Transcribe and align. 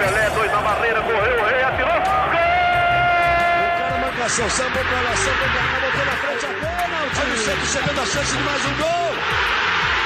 Pelé, 0.00 0.30
dois 0.34 0.52
na 0.52 0.60
barreira, 0.60 1.00
correu, 1.00 1.40
o 1.40 1.44
rei 1.46 1.62
atirou. 1.62 2.00
Gol! 2.30 2.50
O 4.08 4.12
cara 4.16 4.28
sambou 4.28 4.84
pra 4.84 5.00
lá, 5.00 5.16
sambou 5.16 5.48
pra 5.48 5.60
cá, 5.60 5.80
botou 5.80 6.04
na 6.04 6.12
frente 6.12 6.44
a 6.44 6.48
pênalti. 6.48 7.20
O 7.20 7.36
Santos 7.38 7.68
chegando 7.70 8.00
a 8.00 8.06
chance 8.06 8.36
de 8.36 8.42
mais 8.42 8.64
um 8.66 8.74
gol. 8.76 9.14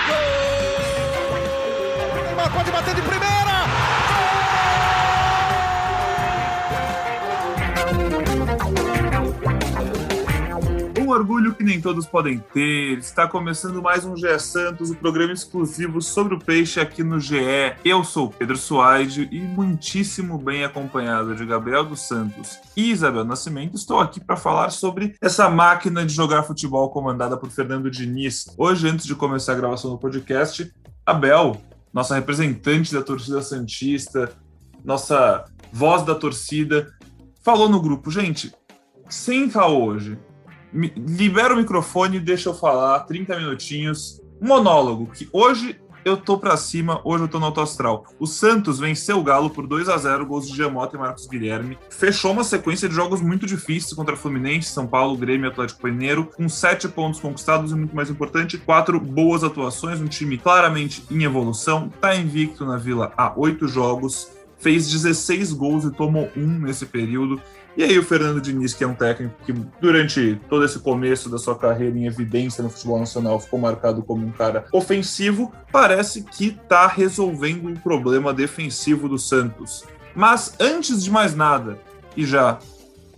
Gol! 0.09 0.25
Neymar 2.25 2.51
pode 2.53 2.71
bater 2.71 2.95
de 2.95 3.03
primeira. 3.03 3.35
Um 9.01 9.04
orgulho 11.15 11.55
que 11.55 11.63
nem 11.63 11.81
todos 11.81 12.07
podem 12.07 12.39
ter. 12.39 12.99
Está 12.99 13.29
começando 13.29 13.81
mais 13.81 14.05
um 14.05 14.17
GE 14.17 14.37
Santos, 14.41 14.91
o 14.91 14.95
um 14.95 14.97
programa 14.97 15.33
exclusivo 15.33 16.03
sobre 16.03 16.35
o 16.35 16.41
peixe 16.41 16.81
aqui 16.81 17.05
no 17.05 17.21
GE. 17.21 17.37
Eu 17.85 18.03
sou 18.03 18.31
Pedro 18.31 18.57
Soares 18.57 19.17
e 19.17 19.41
muitíssimo 19.41 20.37
bem 20.37 20.65
acompanhado 20.65 21.37
de 21.37 21.47
Gabriel 21.47 21.85
dos 21.85 22.01
Santos 22.01 22.59
e 22.77 22.91
Isabel 22.91 23.25
Nascimento, 23.25 23.77
estou 23.77 24.01
aqui 24.01 24.19
para 24.19 24.37
falar 24.37 24.71
sobre 24.71 25.15
essa 25.21 25.49
máquina 25.49 26.05
de 26.05 26.13
jogar 26.13 26.43
futebol 26.43 26.91
comandada 26.91 27.37
por 27.37 27.49
Fernando 27.49 27.89
Diniz. 27.89 28.47
Hoje, 28.59 28.89
antes 28.89 29.07
de 29.07 29.15
começar 29.15 29.53
a 29.53 29.57
gravação 29.57 29.93
do 29.93 29.99
podcast, 29.99 30.75
Abel, 31.07 31.61
nossa 31.93 32.17
representante 32.17 32.93
da 32.93 33.03
torcida 33.03 33.41
Santista, 33.41 34.33
nossa 34.85 35.45
voz 35.73 36.03
da 36.03 36.17
torcida, 36.17 36.93
falou 37.41 37.69
no 37.69 37.81
grupo, 37.81 38.11
gente, 38.11 38.53
sem 39.09 39.49
hoje, 39.57 40.19
libera 40.75 41.55
o 41.55 41.57
microfone 41.57 42.19
deixa 42.19 42.49
eu 42.49 42.55
falar 42.55 43.01
30 43.01 43.37
minutinhos. 43.39 44.21
Monólogo, 44.41 45.07
que 45.07 45.29
hoje 45.33 45.79
eu 46.05 46.19
tô 46.19 46.37
pra 46.37 46.57
cima, 46.57 47.01
hoje 47.03 47.25
eu 47.25 47.29
tô 47.29 47.41
no 47.41 47.47
alto 47.47 47.63
astral. 47.63 48.05
O 48.19 48.27
Santos 48.27 48.79
venceu 48.79 49.19
o 49.19 49.23
Galo 49.23 49.49
por 49.49 49.67
2 49.67 49.89
a 49.89 49.97
0 49.97 50.27
gols 50.27 50.47
de 50.47 50.55
Giamota 50.55 50.97
e 50.97 50.99
Marcos 50.99 51.27
Guilherme. 51.27 51.79
Fechou 51.89 52.33
uma 52.33 52.45
sequência 52.45 52.89
de 52.89 52.95
jogos 52.95 53.23
muito 53.23 53.47
difíceis 53.47 53.95
contra 53.95 54.17
Fluminense, 54.17 54.69
São 54.69 54.87
Paulo, 54.87 55.17
Grêmio 55.17 55.47
e 55.47 55.51
Atlético 55.51 55.87
Mineiro, 55.87 56.27
com 56.27 56.47
sete 56.49 56.89
pontos 56.89 57.21
conquistados 57.21 57.73
e, 57.73 57.75
muito 57.75 57.97
mais 57.97 58.11
importante, 58.11 58.59
quatro 58.59 59.01
boas 59.01 59.43
atuações. 59.43 60.01
Um 60.01 60.07
time 60.07 60.37
claramente 60.37 61.03
em 61.11 61.23
evolução, 61.23 61.89
tá 61.89 62.15
invicto 62.15 62.67
na 62.67 62.77
Vila 62.77 63.13
há 63.17 63.33
oito 63.37 63.67
jogos, 63.67 64.31
fez 64.59 64.91
16 64.91 65.55
gols 65.55 65.85
e 65.85 65.91
tomou 65.91 66.31
um 66.37 66.59
nesse 66.59 66.85
período. 66.85 67.41
E 67.77 67.83
aí 67.83 67.99
o 67.99 68.05
Fernando 68.05 68.41
Diniz, 68.41 68.73
que 68.73 68.85
é 68.85 68.87
um 68.87 68.95
técnico 68.95 69.35
que 69.45 69.53
durante 69.53 70.41
todo 70.49 70.65
esse 70.65 70.79
começo 70.79 71.29
da 71.29 71.39
sua 71.39 71.59
carreira 71.59 71.99
em 71.99 72.07
evidência 72.07 72.63
no 72.63 72.71
futebol 72.71 73.01
nacional 73.01 73.41
ficou 73.41 73.59
marcado 73.59 74.03
como 74.03 74.25
um 74.25 74.31
cara 74.31 74.67
ofensivo, 74.73 75.53
parece 75.73 76.23
que 76.23 76.49
está 76.49 76.87
resolvendo 76.87 77.69
o 77.69 77.81
problema 77.81 78.33
defensivo 78.33 79.09
do 79.09 79.19
Santos. 79.19 79.85
Mas 80.15 80.55
antes 80.61 81.03
de 81.03 81.11
mais 81.11 81.35
nada, 81.35 81.77
e 82.17 82.25
já 82.25 82.59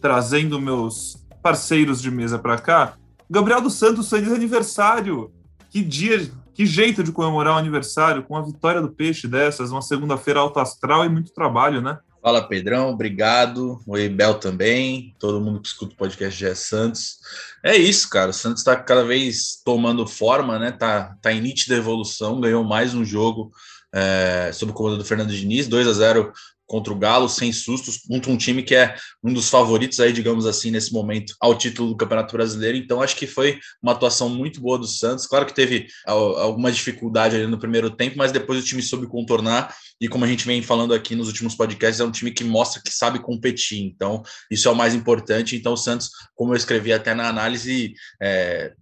trazendo 0.01 0.61
meus 0.61 1.19
parceiros 1.43 2.01
de 2.01 2.11
mesa 2.11 2.39
para 2.39 2.57
cá, 2.57 2.95
Gabriel 3.29 3.61
dos 3.61 3.75
Santos 3.75 4.09
feliz 4.09 4.33
aniversário. 4.33 5.31
Que 5.69 5.83
dia, 5.83 6.31
que 6.55 6.65
jeito 6.65 7.03
de 7.03 7.13
comemorar 7.13 7.55
o 7.55 7.59
aniversário 7.59 8.23
com 8.23 8.37
a 8.37 8.43
vitória 8.43 8.81
do 8.81 8.89
Peixe 8.89 9.29
dessas, 9.29 9.71
uma 9.71 9.83
segunda-feira 9.83 10.41
alto 10.41 10.59
astral 10.59 11.05
e 11.05 11.09
muito 11.09 11.35
trabalho, 11.35 11.83
né? 11.83 11.99
Fala, 12.27 12.43
Pedrão, 12.43 12.89
obrigado. 12.89 13.81
Oi, 13.87 14.09
Bel 14.09 14.35
também, 14.41 15.15
todo 15.17 15.41
mundo 15.41 15.61
que 15.61 15.69
escuta 15.69 15.95
o 15.95 15.97
podcast 15.97 16.37
GE 16.37 16.57
Santos. 16.57 17.19
É 17.63 17.77
isso, 17.77 18.11
cara, 18.11 18.31
o 18.31 18.35
Santos 18.35 18.63
está 18.63 18.75
cada 18.75 19.05
vez 19.05 19.63
tomando 19.65 20.05
forma, 20.09 20.59
né? 20.59 20.73
Tá, 20.73 21.17
tá 21.23 21.33
em 21.33 21.41
nítida 21.41 21.77
evolução, 21.77 22.41
ganhou 22.41 22.65
mais 22.65 22.95
um 22.95 23.05
jogo 23.05 23.53
é, 23.95 24.51
sob 24.53 24.73
o 24.73 24.75
comando 24.75 24.99
do 24.99 25.05
Fernando 25.05 25.31
Diniz, 25.31 25.69
2 25.69 25.87
a 25.87 25.93
0 25.93 26.33
contra 26.67 26.93
o 26.93 26.99
Galo, 26.99 27.29
sem 27.29 27.53
sustos, 27.53 27.99
contra 27.99 28.31
um 28.31 28.37
time 28.37 28.63
que 28.63 28.75
é 28.75 28.97
um 29.23 29.33
dos 29.33 29.49
favoritos 29.49 30.01
aí, 30.01 30.13
digamos 30.13 30.47
assim, 30.47 30.71
nesse 30.71 30.93
momento, 30.93 31.35
ao 31.41 31.57
título 31.57 31.91
do 31.91 31.97
Campeonato 31.97 32.33
Brasileiro. 32.33 32.77
Então, 32.77 33.01
acho 33.01 33.17
que 33.17 33.27
foi 33.27 33.59
uma 33.83 33.93
atuação 33.93 34.29
muito 34.29 34.61
boa 34.61 34.79
do 34.79 34.87
Santos. 34.87 35.27
Claro 35.27 35.47
que 35.47 35.55
teve 35.55 35.87
alguma 36.05 36.71
dificuldade 36.73 37.37
ali 37.37 37.47
no 37.47 37.59
primeiro 37.59 37.91
tempo, 37.91 38.19
mas 38.19 38.33
depois 38.33 38.63
o 38.63 38.67
time 38.67 38.83
soube 38.83 39.07
contornar. 39.07 39.75
E 40.01 40.09
como 40.09 40.25
a 40.25 40.29
gente 40.29 40.47
vem 40.47 40.61
falando 40.61 40.93
aqui 40.93 41.15
nos 41.15 41.29
últimos 41.29 41.55
podcasts, 41.55 42.01
é 42.01 42.05
um 42.05 42.11
time 42.11 42.31
que 42.31 42.45
mostra 42.45 42.83
que 42.85 42.93
sabe 42.93 43.21
competir. 43.21 43.81
Então, 43.83 44.23
isso 44.51 44.69
é 44.69 44.71
o 44.71 44.77
mais 44.77 44.95
importante. 44.95 45.57
Então, 45.57 45.73
o 45.73 45.77
Santos, 45.77 46.11
como 46.35 46.53
eu 46.53 46.57
escrevi 46.57 46.93
até 46.93 47.15
na 47.15 47.29
análise, 47.29 47.95
é, 48.21 48.73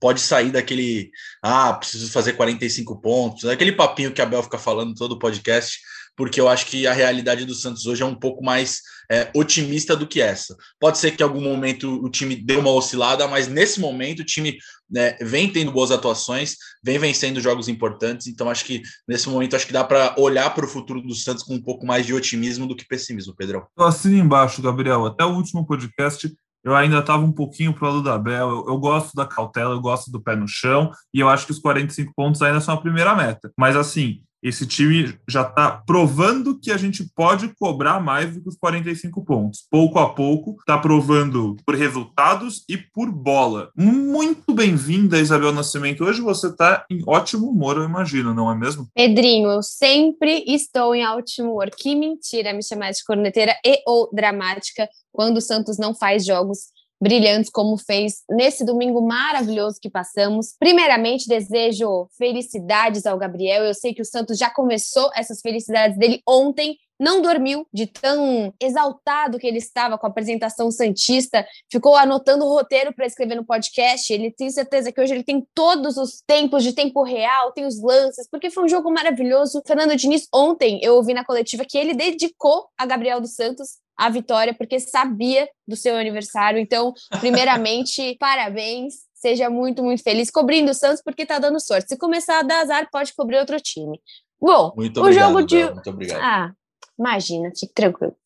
pode 0.00 0.20
sair 0.20 0.50
daquele 0.50 1.10
ah, 1.42 1.72
preciso 1.74 2.10
fazer 2.10 2.34
45 2.34 3.00
pontos, 3.00 3.44
aquele 3.44 3.72
papinho 3.72 4.12
que 4.12 4.20
a 4.20 4.26
Bel 4.26 4.42
fica 4.42 4.58
falando 4.58 4.94
todo 4.94 5.12
o 5.12 5.18
podcast 5.18 5.78
porque 6.16 6.40
eu 6.40 6.48
acho 6.48 6.66
que 6.66 6.86
a 6.86 6.92
realidade 6.92 7.44
do 7.44 7.54
Santos 7.54 7.86
hoje 7.86 8.02
é 8.02 8.06
um 8.06 8.14
pouco 8.14 8.44
mais 8.44 8.80
é, 9.10 9.30
otimista 9.34 9.96
do 9.96 10.06
que 10.06 10.20
essa. 10.20 10.56
Pode 10.78 10.98
ser 10.98 11.12
que 11.12 11.22
em 11.22 11.26
algum 11.26 11.40
momento 11.40 12.02
o 12.02 12.10
time 12.10 12.36
dê 12.36 12.56
uma 12.56 12.70
oscilada, 12.70 13.26
mas 13.26 13.48
nesse 13.48 13.80
momento 13.80 14.20
o 14.20 14.24
time 14.24 14.56
né, 14.90 15.16
vem 15.20 15.50
tendo 15.50 15.72
boas 15.72 15.90
atuações, 15.90 16.56
vem 16.82 16.98
vencendo 16.98 17.40
jogos 17.40 17.68
importantes, 17.68 18.26
então 18.26 18.50
acho 18.50 18.64
que 18.64 18.82
nesse 19.08 19.28
momento 19.28 19.56
acho 19.56 19.66
que 19.66 19.72
dá 19.72 19.84
para 19.84 20.14
olhar 20.18 20.54
para 20.54 20.64
o 20.64 20.68
futuro 20.68 21.00
do 21.00 21.14
Santos 21.14 21.42
com 21.42 21.54
um 21.54 21.62
pouco 21.62 21.86
mais 21.86 22.06
de 22.06 22.14
otimismo 22.14 22.66
do 22.66 22.76
que 22.76 22.86
pessimismo, 22.86 23.34
Pedrão. 23.34 23.66
Eu 23.76 23.84
assino 23.84 24.16
embaixo, 24.16 24.62
Gabriel. 24.62 25.06
Até 25.06 25.24
o 25.24 25.34
último 25.34 25.66
podcast 25.66 26.30
eu 26.64 26.76
ainda 26.76 27.00
estava 27.00 27.24
um 27.24 27.32
pouquinho 27.32 27.74
pro 27.74 27.86
lado 27.86 28.02
da 28.02 28.16
Bel. 28.16 28.48
Eu, 28.48 28.66
eu, 28.68 28.78
gosto 28.78 29.14
da 29.14 29.26
cautela, 29.26 29.74
eu 29.74 29.80
gosto 29.80 30.10
do 30.10 30.22
pé 30.22 30.36
no 30.36 30.46
chão, 30.46 30.90
e 31.12 31.18
eu 31.18 31.28
acho 31.28 31.44
que 31.44 31.52
os 31.52 31.58
45 31.58 32.12
pontos 32.14 32.40
ainda 32.40 32.60
são 32.60 32.74
a 32.74 32.80
primeira 32.80 33.14
meta. 33.14 33.52
Mas 33.58 33.74
assim, 33.76 34.22
esse 34.42 34.66
time 34.66 35.16
já 35.28 35.42
está 35.42 35.70
provando 35.70 36.58
que 36.58 36.72
a 36.72 36.76
gente 36.76 37.08
pode 37.14 37.54
cobrar 37.54 38.00
mais 38.00 38.34
do 38.34 38.42
que 38.42 38.48
os 38.48 38.56
45 38.56 39.24
pontos. 39.24 39.66
Pouco 39.70 39.98
a 39.98 40.12
pouco, 40.12 40.56
está 40.58 40.76
provando 40.76 41.56
por 41.64 41.76
resultados 41.76 42.64
e 42.68 42.76
por 42.76 43.10
bola. 43.10 43.70
Muito 43.76 44.52
bem-vinda, 44.52 45.20
Isabel 45.20 45.52
Nascimento. 45.52 46.04
Hoje 46.04 46.20
você 46.20 46.48
está 46.48 46.84
em 46.90 47.02
ótimo 47.06 47.48
humor, 47.48 47.76
eu 47.76 47.84
imagino, 47.84 48.34
não 48.34 48.50
é 48.50 48.54
mesmo? 48.54 48.88
Pedrinho, 48.94 49.48
eu 49.48 49.62
sempre 49.62 50.44
estou 50.46 50.94
em 50.94 51.06
ótimo 51.06 51.52
humor. 51.52 51.70
Que 51.70 51.94
mentira 51.94 52.52
me 52.52 52.64
chamar 52.64 52.90
de 52.90 53.04
corneteira 53.04 53.56
e 53.64 53.80
ou 53.86 54.10
dramática 54.12 54.88
quando 55.12 55.36
o 55.36 55.42
Santos 55.42 55.78
não 55.78 55.94
faz 55.94 56.24
jogos 56.24 56.72
brilhantes 57.02 57.50
como 57.50 57.76
fez 57.76 58.22
nesse 58.30 58.64
domingo 58.64 59.02
maravilhoso 59.02 59.80
que 59.82 59.90
passamos. 59.90 60.54
Primeiramente, 60.56 61.26
desejo 61.26 62.08
felicidades 62.16 63.04
ao 63.06 63.18
Gabriel. 63.18 63.64
Eu 63.64 63.74
sei 63.74 63.92
que 63.92 64.00
o 64.00 64.04
Santos 64.04 64.38
já 64.38 64.48
começou 64.48 65.10
essas 65.16 65.40
felicidades 65.40 65.98
dele 65.98 66.22
ontem. 66.26 66.78
Não 67.00 67.20
dormiu 67.20 67.66
de 67.74 67.88
tão 67.88 68.54
exaltado 68.60 69.36
que 69.36 69.46
ele 69.48 69.58
estava 69.58 69.98
com 69.98 70.06
a 70.06 70.10
apresentação 70.10 70.70
Santista, 70.70 71.44
ficou 71.68 71.96
anotando 71.96 72.44
o 72.44 72.48
roteiro 72.48 72.94
para 72.94 73.06
escrever 73.06 73.34
no 73.34 73.44
podcast. 73.44 74.12
Ele 74.12 74.30
tem 74.30 74.48
certeza 74.50 74.92
que 74.92 75.00
hoje 75.00 75.12
ele 75.12 75.24
tem 75.24 75.44
todos 75.52 75.96
os 75.96 76.22
tempos 76.24 76.62
de 76.62 76.72
tempo 76.72 77.02
real, 77.02 77.50
tem 77.50 77.66
os 77.66 77.82
lances, 77.82 78.28
porque 78.30 78.50
foi 78.50 78.64
um 78.64 78.68
jogo 78.68 78.88
maravilhoso. 78.92 79.60
Fernando 79.66 79.96
Diniz, 79.96 80.28
ontem 80.32 80.78
eu 80.80 80.94
ouvi 80.94 81.12
na 81.12 81.24
coletiva 81.24 81.64
que 81.64 81.76
ele 81.76 81.94
dedicou 81.94 82.68
a 82.78 82.86
Gabriel 82.86 83.20
dos 83.20 83.34
Santos 83.34 83.81
a 84.04 84.08
vitória, 84.08 84.52
porque 84.52 84.80
sabia 84.80 85.48
do 85.66 85.76
seu 85.76 85.96
aniversário. 85.96 86.58
Então, 86.58 86.92
primeiramente, 87.20 88.16
parabéns. 88.20 88.94
Seja 89.14 89.48
muito, 89.48 89.84
muito 89.84 90.02
feliz 90.02 90.30
cobrindo 90.32 90.72
o 90.72 90.74
Santos, 90.74 91.00
porque 91.04 91.24
tá 91.24 91.38
dando 91.38 91.60
sorte. 91.60 91.90
Se 91.90 91.96
começar 91.96 92.40
a 92.40 92.42
dar 92.42 92.62
azar, 92.62 92.88
pode 92.90 93.14
cobrir 93.14 93.38
outro 93.38 93.56
time. 93.60 94.00
Bom, 94.40 94.72
muito 94.74 94.98
o 94.98 95.04
obrigado, 95.04 95.28
jogo 95.28 95.46
de. 95.46 95.64
Muito 95.70 95.90
obrigado. 95.90 96.20
Ah, 96.20 96.52
imagina, 96.98 97.52
fique 97.56 97.72
tranquilo. 97.72 98.16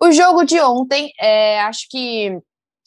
O 0.00 0.10
jogo 0.10 0.44
de 0.44 0.58
ontem, 0.60 1.12
é, 1.20 1.60
acho 1.60 1.86
que. 1.90 2.40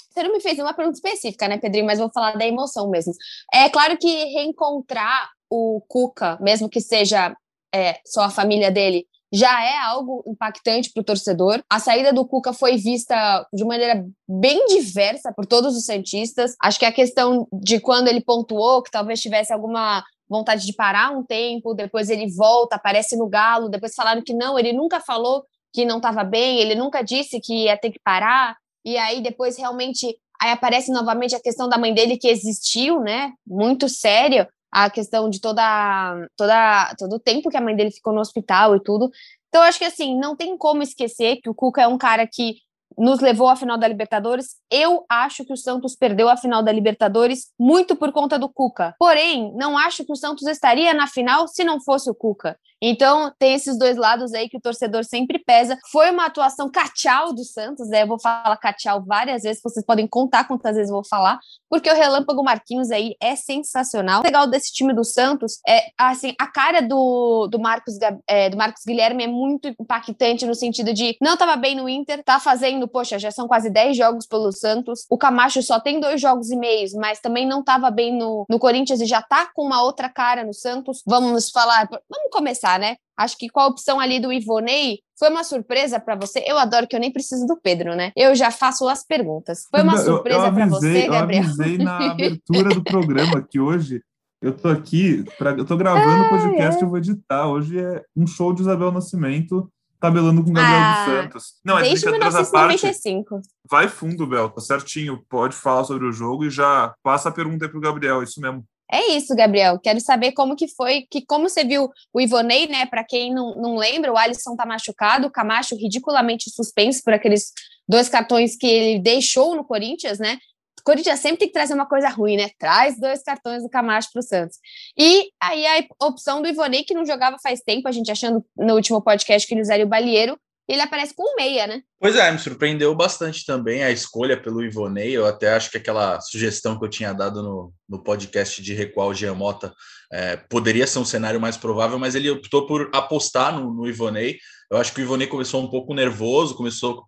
Você 0.09 0.23
não 0.23 0.33
me 0.33 0.41
fez 0.41 0.57
uma 0.57 0.73
pergunta 0.73 0.97
específica, 0.97 1.47
né, 1.47 1.59
Pedrinho? 1.59 1.85
Mas 1.85 1.99
vou 1.99 2.11
falar 2.11 2.35
da 2.35 2.45
emoção 2.45 2.89
mesmo. 2.89 3.13
É 3.53 3.69
claro 3.69 3.95
que 3.97 4.25
reencontrar 4.25 5.29
o 5.49 5.81
Cuca, 5.87 6.37
mesmo 6.41 6.67
que 6.67 6.81
seja 6.81 7.35
é, 7.73 7.99
só 8.05 8.23
a 8.23 8.29
família 8.29 8.71
dele, 8.71 9.05
já 9.31 9.63
é 9.63 9.77
algo 9.77 10.23
impactante 10.27 10.91
para 10.91 11.01
o 11.01 11.03
torcedor. 11.05 11.63
A 11.69 11.79
saída 11.79 12.11
do 12.11 12.25
Cuca 12.25 12.51
foi 12.51 12.75
vista 12.75 13.47
de 13.53 13.63
maneira 13.63 14.05
bem 14.27 14.65
diversa 14.67 15.31
por 15.33 15.45
todos 15.45 15.75
os 15.77 15.85
Santistas. 15.85 16.55
Acho 16.61 16.79
que 16.79 16.85
a 16.85 16.91
questão 16.91 17.47
de 17.53 17.79
quando 17.79 18.07
ele 18.07 18.21
pontuou, 18.21 18.83
que 18.83 18.91
talvez 18.91 19.21
tivesse 19.21 19.53
alguma 19.53 20.03
vontade 20.29 20.65
de 20.65 20.73
parar 20.73 21.11
um 21.11 21.23
tempo, 21.23 21.73
depois 21.73 22.09
ele 22.09 22.29
volta, 22.31 22.75
aparece 22.75 23.17
no 23.17 23.27
Galo, 23.27 23.69
depois 23.69 23.93
falaram 23.93 24.21
que 24.21 24.33
não, 24.33 24.57
ele 24.57 24.71
nunca 24.71 24.99
falou 24.99 25.43
que 25.73 25.85
não 25.85 25.97
estava 25.97 26.23
bem, 26.23 26.59
ele 26.59 26.75
nunca 26.75 27.01
disse 27.01 27.39
que 27.39 27.65
ia 27.65 27.77
ter 27.77 27.91
que 27.91 27.99
parar, 27.99 28.57
e 28.85 28.97
aí 28.97 29.21
depois 29.21 29.57
realmente 29.57 30.17
aí 30.41 30.51
aparece 30.51 30.91
novamente 30.91 31.35
a 31.35 31.39
questão 31.39 31.69
da 31.69 31.77
mãe 31.77 31.93
dele 31.93 32.17
que 32.17 32.27
existiu, 32.27 33.01
né, 33.01 33.33
muito 33.45 33.87
séria, 33.87 34.49
a 34.71 34.89
questão 34.89 35.29
de 35.29 35.41
toda, 35.41 36.27
toda 36.37 36.95
todo 36.97 37.15
o 37.15 37.19
tempo 37.19 37.49
que 37.49 37.57
a 37.57 37.61
mãe 37.61 37.75
dele 37.75 37.91
ficou 37.91 38.13
no 38.13 38.21
hospital 38.21 38.75
e 38.75 38.79
tudo. 38.81 39.11
Então, 39.49 39.61
acho 39.63 39.77
que 39.77 39.85
assim, 39.85 40.17
não 40.17 40.35
tem 40.35 40.57
como 40.57 40.81
esquecer 40.81 41.37
que 41.41 41.49
o 41.49 41.53
Cuca 41.53 41.81
é 41.81 41.87
um 41.87 41.97
cara 41.97 42.25
que 42.25 42.55
nos 42.97 43.19
levou 43.19 43.49
à 43.49 43.55
final 43.55 43.77
da 43.77 43.87
Libertadores. 43.87 44.55
Eu 44.69 45.05
acho 45.09 45.45
que 45.45 45.53
o 45.53 45.57
Santos 45.57 45.95
perdeu 45.95 46.29
a 46.29 46.37
final 46.37 46.63
da 46.63 46.71
Libertadores 46.71 47.51
muito 47.59 47.95
por 47.95 48.11
conta 48.11 48.37
do 48.37 48.49
Cuca. 48.49 48.95
Porém, 48.97 49.53
não 49.55 49.77
acho 49.77 50.05
que 50.05 50.11
o 50.11 50.15
Santos 50.15 50.47
estaria 50.47 50.93
na 50.93 51.07
final 51.07 51.47
se 51.47 51.63
não 51.63 51.81
fosse 51.81 52.09
o 52.09 52.15
Cuca. 52.15 52.57
Então, 52.81 53.31
tem 53.37 53.53
esses 53.53 53.77
dois 53.77 53.95
lados 53.95 54.33
aí 54.33 54.49
que 54.49 54.57
o 54.57 54.61
torcedor 54.61 55.03
sempre 55.03 55.37
pesa. 55.37 55.77
Foi 55.91 56.09
uma 56.09 56.25
atuação 56.25 56.69
cachal 56.69 57.31
do 57.31 57.43
Santos, 57.43 57.87
né? 57.89 58.03
Eu 58.03 58.07
vou 58.07 58.19
falar 58.19 58.57
cachal 58.57 59.03
várias 59.05 59.43
vezes, 59.43 59.61
vocês 59.63 59.85
podem 59.85 60.07
contar 60.07 60.45
quantas 60.45 60.75
vezes 60.75 60.89
eu 60.89 60.95
vou 60.95 61.05
falar, 61.05 61.39
porque 61.69 61.89
o 61.89 61.95
Relâmpago 61.95 62.43
Marquinhos 62.43 62.89
aí 62.89 63.15
é 63.21 63.35
sensacional. 63.35 64.21
O 64.21 64.23
legal 64.23 64.47
desse 64.47 64.73
time 64.73 64.93
do 64.93 65.03
Santos 65.03 65.59
é, 65.67 65.91
assim, 65.97 66.33
a 66.39 66.47
cara 66.47 66.81
do, 66.81 67.47
do, 67.47 67.59
Marcos, 67.59 67.97
é, 68.27 68.49
do 68.49 68.57
Marcos 68.57 68.83
Guilherme 68.85 69.25
é 69.25 69.27
muito 69.27 69.67
impactante 69.67 70.45
no 70.45 70.55
sentido 70.55 70.93
de 70.93 71.15
não 71.21 71.33
estava 71.33 71.55
bem 71.55 71.75
no 71.75 71.87
Inter, 71.87 72.23
tá 72.23 72.39
fazendo, 72.39 72.87
poxa, 72.87 73.19
já 73.19 73.29
são 73.29 73.47
quase 73.47 73.69
10 73.69 73.95
jogos 73.95 74.25
pelo 74.25 74.51
Santos. 74.51 75.05
O 75.09 75.17
Camacho 75.17 75.61
só 75.61 75.79
tem 75.79 75.99
dois 75.99 76.19
jogos 76.19 76.49
e 76.49 76.55
meios, 76.55 76.93
mas 76.93 77.19
também 77.19 77.45
não 77.45 77.59
estava 77.59 77.91
bem 77.91 78.17
no, 78.17 78.45
no 78.49 78.57
Corinthians 78.57 79.01
e 79.01 79.05
já 79.05 79.21
tá 79.21 79.47
com 79.53 79.63
uma 79.63 79.83
outra 79.83 80.09
cara 80.09 80.43
no 80.43 80.53
Santos. 80.53 81.03
Vamos 81.05 81.51
falar, 81.51 81.87
vamos 82.09 82.31
começar 82.31 82.70
né? 82.79 82.95
Acho 83.17 83.37
que 83.37 83.49
com 83.49 83.59
a 83.59 83.67
opção 83.67 83.99
ali 83.99 84.19
do 84.19 84.33
Ivonei, 84.33 84.99
foi 85.17 85.29
uma 85.29 85.43
surpresa 85.43 85.99
para 85.99 86.15
você? 86.15 86.43
Eu 86.45 86.57
adoro 86.57 86.87
que 86.87 86.95
eu 86.95 86.99
nem 86.99 87.11
preciso 87.11 87.45
do 87.45 87.55
Pedro, 87.55 87.95
né? 87.95 88.11
Eu 88.15 88.33
já 88.33 88.49
faço 88.49 88.87
as 88.89 89.05
perguntas. 89.05 89.67
Foi 89.69 89.81
uma 89.83 89.97
surpresa 89.97 90.51
para 90.51 90.65
você, 90.65 91.07
Gabriel? 91.07 91.43
Eu 91.43 91.49
avisei 91.49 91.77
na 91.77 91.97
abertura 92.11 92.69
do 92.73 92.83
programa 92.83 93.45
que 93.47 93.59
hoje 93.59 94.01
eu 94.41 94.57
tô 94.57 94.69
aqui, 94.69 95.23
pra, 95.37 95.51
eu 95.51 95.63
tô 95.63 95.77
gravando 95.77 96.23
o 96.23 96.29
podcast 96.29 96.81
e 96.81 96.83
eu 96.83 96.89
vou 96.89 96.97
editar. 96.97 97.47
Hoje 97.47 97.79
é 97.79 98.03
um 98.17 98.25
show 98.25 98.51
de 98.51 98.61
Isabel 98.61 98.91
Nascimento 98.91 99.71
tabelando 100.01 100.43
com 100.43 100.51
Gabriel 100.51 100.79
ah, 100.79 100.95
dos 100.95 101.13
Santos. 101.13 101.53
Não, 101.63 101.77
é 101.77 101.83
desde 101.83 102.09
1995. 102.09 103.35
Parte, 103.35 103.47
vai 103.69 103.87
fundo, 103.87 104.25
Bel, 104.25 104.49
tá 104.49 104.59
certinho. 104.59 105.23
Pode 105.29 105.55
falar 105.55 105.83
sobre 105.83 106.07
o 106.07 106.11
jogo 106.11 106.43
e 106.43 106.49
já 106.49 106.91
passa 107.03 107.29
a 107.29 107.31
pergunta 107.31 107.65
aí 107.65 107.71
pro 107.71 107.79
Gabriel, 107.79 108.23
isso 108.23 108.41
mesmo. 108.41 108.65
É 108.91 109.13
isso, 109.13 109.33
Gabriel. 109.33 109.79
Quero 109.79 110.01
saber 110.01 110.33
como 110.33 110.55
que 110.55 110.67
foi, 110.67 111.07
que 111.09 111.25
como 111.25 111.47
você 111.47 111.63
viu 111.63 111.89
o 112.13 112.19
Ivonei, 112.19 112.67
né? 112.67 112.85
Para 112.85 113.05
quem 113.05 113.33
não, 113.33 113.55
não 113.55 113.75
lembra, 113.77 114.11
o 114.11 114.17
Alisson 114.17 114.55
tá 114.55 114.65
machucado, 114.65 115.27
o 115.27 115.31
Camacho 115.31 115.75
ridiculamente 115.77 116.49
suspenso 116.49 117.01
por 117.01 117.13
aqueles 117.13 117.53
dois 117.87 118.09
cartões 118.09 118.57
que 118.57 118.67
ele 118.67 118.99
deixou 118.99 119.55
no 119.55 119.63
Corinthians, 119.63 120.19
né? 120.19 120.37
O 120.81 120.83
Corinthians 120.83 121.19
sempre 121.19 121.37
tem 121.37 121.47
que 121.47 121.53
trazer 121.53 121.73
uma 121.73 121.85
coisa 121.85 122.09
ruim, 122.09 122.35
né? 122.35 122.49
Traz 122.59 122.99
dois 122.99 123.23
cartões 123.23 123.63
do 123.63 123.69
Camacho 123.69 124.09
para 124.11 124.19
o 124.19 124.23
Santos. 124.23 124.57
E 124.97 125.29
aí 125.41 125.65
a 125.65 126.05
opção 126.05 126.41
do 126.41 126.49
Ivonei, 126.49 126.83
que 126.83 126.93
não 126.93 127.05
jogava 127.05 127.37
faz 127.41 127.61
tempo, 127.61 127.87
a 127.87 127.91
gente 127.91 128.11
achando 128.11 128.43
no 128.57 128.75
último 128.75 129.01
podcast 129.01 129.47
que 129.47 129.53
ele 129.53 129.61
usaria 129.61 129.85
o 129.85 129.89
Balieiro, 129.89 130.37
ele 130.67 130.81
aparece 130.81 131.13
com 131.13 131.35
meia, 131.35 131.67
né? 131.67 131.81
Pois 131.99 132.15
é, 132.15 132.31
me 132.31 132.39
surpreendeu 132.39 132.93
bastante 132.95 133.45
também 133.45 133.83
a 133.83 133.91
escolha 133.91 134.41
pelo 134.41 134.63
Ivonei. 134.63 135.11
Eu 135.11 135.25
até 135.25 135.53
acho 135.53 135.69
que 135.69 135.77
aquela 135.77 136.19
sugestão 136.21 136.77
que 136.77 136.85
eu 136.85 136.89
tinha 136.89 137.13
dado 137.13 137.41
no, 137.43 137.73
no 137.89 138.03
podcast 138.03 138.61
de 138.61 138.73
recuar 138.73 139.07
o 139.07 139.13
Giamota 139.13 139.73
é, 140.11 140.37
poderia 140.37 140.87
ser 140.87 140.99
um 140.99 141.05
cenário 141.05 141.39
mais 141.39 141.57
provável, 141.57 141.97
mas 141.99 142.15
ele 142.15 142.29
optou 142.29 142.65
por 142.67 142.89
apostar 142.93 143.57
no, 143.57 143.73
no 143.73 143.87
Ivonei. 143.87 144.37
Eu 144.69 144.77
acho 144.77 144.93
que 144.93 145.01
o 145.01 145.03
Ivonei 145.03 145.27
começou 145.27 145.61
um 145.61 145.69
pouco 145.69 145.93
nervoso, 145.93 146.55
começou 146.55 147.05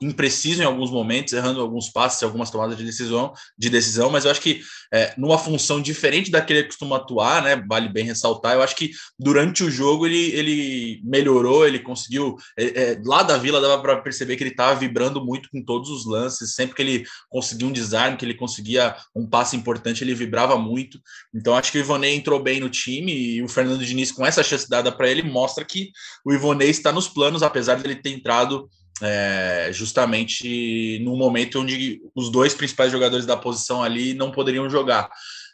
impreciso 0.00 0.62
em 0.62 0.64
alguns 0.64 0.90
momentos, 0.90 1.32
errando 1.32 1.60
alguns 1.60 1.90
passes, 1.90 2.22
algumas 2.22 2.50
tomadas 2.50 2.76
de 2.76 2.84
decisão, 2.84 3.34
de 3.56 3.68
decisão, 3.68 4.10
mas 4.10 4.24
eu 4.24 4.30
acho 4.30 4.40
que 4.40 4.62
é, 4.92 5.12
numa 5.18 5.36
função 5.36 5.80
diferente 5.80 6.30
da 6.30 6.40
que 6.40 6.62
costuma 6.64 6.96
atuar, 6.96 7.42
né? 7.42 7.56
Vale 7.68 7.88
bem 7.88 8.04
ressaltar. 8.04 8.54
Eu 8.54 8.62
acho 8.62 8.74
que 8.76 8.90
durante 9.18 9.62
o 9.62 9.70
jogo 9.70 10.06
ele, 10.06 10.30
ele 10.32 11.00
melhorou, 11.04 11.66
ele 11.66 11.78
conseguiu. 11.78 12.36
É, 12.58 12.92
é 12.92 13.02
lá 13.04 13.22
da 13.22 13.36
vila 13.36 13.60
dava 13.60 13.80
para 13.82 14.00
perceber 14.00 14.36
que 14.36 14.42
ele 14.42 14.50
estava 14.50 14.78
vibrando 14.78 15.24
muito 15.24 15.50
com 15.50 15.62
todos 15.62 15.90
os 15.90 16.06
lances. 16.06 16.54
Sempre 16.54 16.76
que 16.76 16.82
ele 16.82 17.04
conseguia 17.28 17.66
um 17.66 17.72
desarme, 17.72 18.16
que 18.16 18.24
ele 18.24 18.34
conseguia 18.34 18.96
um 19.14 19.28
passe 19.28 19.56
importante, 19.56 20.02
ele 20.02 20.14
vibrava 20.14 20.56
muito. 20.56 20.98
Então 21.34 21.54
acho 21.54 21.70
que 21.70 21.78
o 21.78 21.80
Ivonei 21.80 22.14
entrou 22.14 22.42
bem 22.42 22.60
no 22.60 22.70
time 22.70 23.12
e 23.12 23.42
o 23.42 23.48
Fernando 23.48 23.84
Diniz, 23.84 24.12
com 24.12 24.24
essa 24.24 24.42
chance 24.42 24.68
dada 24.68 24.90
para 24.90 25.10
ele, 25.10 25.22
mostra 25.22 25.64
que 25.64 25.90
o 26.24 26.32
Ivonei 26.32 26.70
está 26.70 26.92
nos 26.92 27.08
planos, 27.08 27.42
apesar 27.42 27.74
de 27.74 27.84
ele 27.84 27.96
ter 27.96 28.10
entrado 28.10 28.68
é, 29.02 29.70
justamente 29.72 30.98
no 31.02 31.16
momento 31.16 31.60
onde 31.60 32.00
os 32.14 32.30
dois 32.30 32.54
principais 32.54 32.90
jogadores 32.90 33.26
da 33.26 33.36
posição 33.36 33.82
ali 33.82 34.14
não 34.14 34.30
poderiam 34.30 34.68
jogar. 34.70 35.10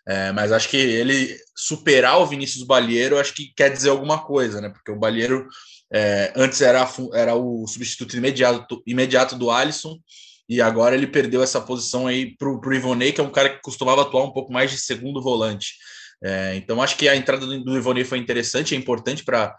É, 0.06 0.32
mas 0.32 0.50
acho 0.50 0.68
que 0.68 0.76
ele 0.76 1.36
superar 1.56 2.18
o 2.18 2.26
Vinícius 2.26 2.64
Balheiro, 2.64 3.18
acho 3.18 3.34
que 3.34 3.52
quer 3.56 3.70
dizer 3.70 3.90
alguma 3.90 4.24
coisa, 4.24 4.60
né? 4.60 4.68
Porque 4.68 4.90
o 4.90 4.98
Balheiro 4.98 5.46
é, 5.92 6.32
antes 6.34 6.60
era, 6.60 6.88
era 7.14 7.34
o 7.34 7.66
substituto 7.68 8.16
imediato, 8.16 8.82
imediato 8.86 9.36
do 9.36 9.50
Alisson, 9.50 9.98
e 10.48 10.60
agora 10.60 10.96
ele 10.96 11.06
perdeu 11.06 11.42
essa 11.42 11.60
posição 11.60 12.06
aí 12.06 12.36
para 12.36 12.48
o 12.48 12.74
Ivonei, 12.74 13.12
que 13.12 13.20
é 13.20 13.24
um 13.24 13.30
cara 13.30 13.50
que 13.50 13.62
costumava 13.62 14.02
atuar 14.02 14.24
um 14.24 14.32
pouco 14.32 14.52
mais 14.52 14.70
de 14.70 14.78
segundo 14.78 15.22
volante. 15.22 15.74
É, 16.24 16.54
então 16.54 16.80
acho 16.80 16.96
que 16.96 17.08
a 17.08 17.16
entrada 17.16 17.46
do, 17.46 17.76
Ivonei 17.76 18.04
foi 18.04 18.18
interessante, 18.18 18.74
é 18.74 18.78
importante 18.78 19.24
para 19.24 19.56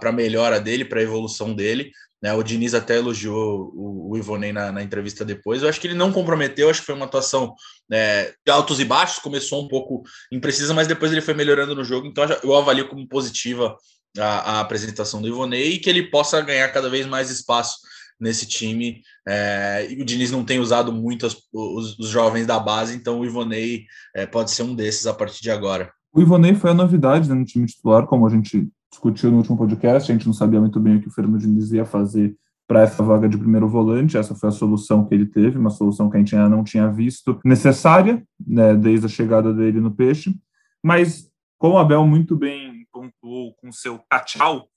a 0.00 0.12
melhora 0.12 0.60
dele, 0.60 0.84
para 0.84 1.00
a 1.00 1.02
evolução 1.02 1.54
dele. 1.54 1.90
Né? 2.22 2.32
O 2.32 2.42
Diniz 2.42 2.72
até 2.72 2.96
elogiou 2.96 3.72
o, 3.74 4.12
o 4.12 4.16
Ivonei 4.16 4.52
na, 4.52 4.70
na, 4.70 4.82
entrevista 4.82 5.24
depois. 5.24 5.62
Eu 5.62 5.68
acho 5.68 5.80
que 5.80 5.86
ele 5.88 5.94
não 5.94 6.12
comprometeu, 6.12 6.70
acho 6.70 6.80
que 6.80 6.86
foi 6.86 6.94
uma 6.94 7.06
atuação 7.06 7.54
né, 7.90 8.26
de 8.44 8.50
altos 8.50 8.78
e 8.78 8.84
baixos, 8.84 9.18
começou 9.18 9.64
um 9.64 9.68
pouco 9.68 10.02
imprecisa, 10.30 10.72
mas 10.72 10.86
depois 10.86 11.10
ele 11.10 11.20
foi 11.20 11.34
melhorando 11.34 11.74
no 11.74 11.82
jogo. 11.82 12.06
Então 12.06 12.24
eu 12.42 12.54
avalio 12.54 12.88
como 12.88 13.06
positiva 13.08 13.76
a, 14.18 14.24
a 14.24 14.60
apresentação 14.60 15.20
do 15.20 15.28
Ivonei 15.28 15.72
e 15.72 15.78
que 15.78 15.90
ele 15.90 16.10
possa 16.10 16.40
ganhar 16.40 16.68
cada 16.68 16.88
vez 16.88 17.06
mais 17.06 17.30
espaço 17.30 17.78
nesse 18.20 18.46
time. 18.46 19.02
É, 19.26 19.88
o 19.98 20.04
Diniz 20.04 20.30
não 20.30 20.44
tem 20.44 20.60
usado 20.60 20.92
muito 20.92 21.26
as, 21.26 21.36
os, 21.52 21.98
os, 21.98 22.08
jovens 22.08 22.46
da 22.46 22.58
base, 22.58 22.94
então 22.94 23.18
o 23.18 23.24
Ivonei 23.24 23.84
é, 24.14 24.26
pode 24.26 24.52
ser 24.52 24.62
um 24.62 24.76
desses 24.76 25.06
a 25.08 25.14
partir 25.14 25.42
de 25.42 25.50
agora. 25.50 25.92
O 26.12 26.20
Ivonei 26.20 26.54
foi 26.54 26.70
a 26.70 26.74
novidade 26.74 27.28
né, 27.28 27.34
no 27.34 27.44
time 27.44 27.66
titular, 27.66 28.06
como 28.06 28.26
a 28.26 28.30
gente 28.30 28.68
discutiu 28.92 29.30
no 29.30 29.38
último 29.38 29.56
podcast, 29.56 30.12
a 30.12 30.14
gente 30.14 30.26
não 30.26 30.34
sabia 30.34 30.60
muito 30.60 30.78
bem 30.78 30.96
o 30.96 31.00
que 31.00 31.08
o 31.08 31.10
Fernando 31.10 31.40
Diniz 31.40 31.72
ia 31.72 31.84
fazer 31.84 32.36
para 32.68 32.82
essa 32.82 33.02
vaga 33.02 33.28
de 33.28 33.36
primeiro 33.36 33.68
volante, 33.68 34.16
essa 34.16 34.34
foi 34.34 34.50
a 34.50 34.52
solução 34.52 35.04
que 35.04 35.14
ele 35.14 35.26
teve, 35.26 35.58
uma 35.58 35.70
solução 35.70 36.08
que 36.08 36.16
a 36.16 36.20
gente 36.20 36.36
ainda 36.36 36.48
não 36.48 36.62
tinha 36.62 36.88
visto 36.90 37.40
necessária, 37.44 38.22
né, 38.46 38.74
desde 38.74 39.06
a 39.06 39.08
chegada 39.08 39.52
dele 39.52 39.80
no 39.80 39.90
Peixe, 39.90 40.34
mas 40.82 41.28
como 41.58 41.74
o 41.74 41.78
Abel 41.78 42.06
muito 42.06 42.36
bem 42.36 42.86
pontuou 42.92 43.54
com 43.54 43.72
seu 43.72 44.00
tchau, 44.24 44.68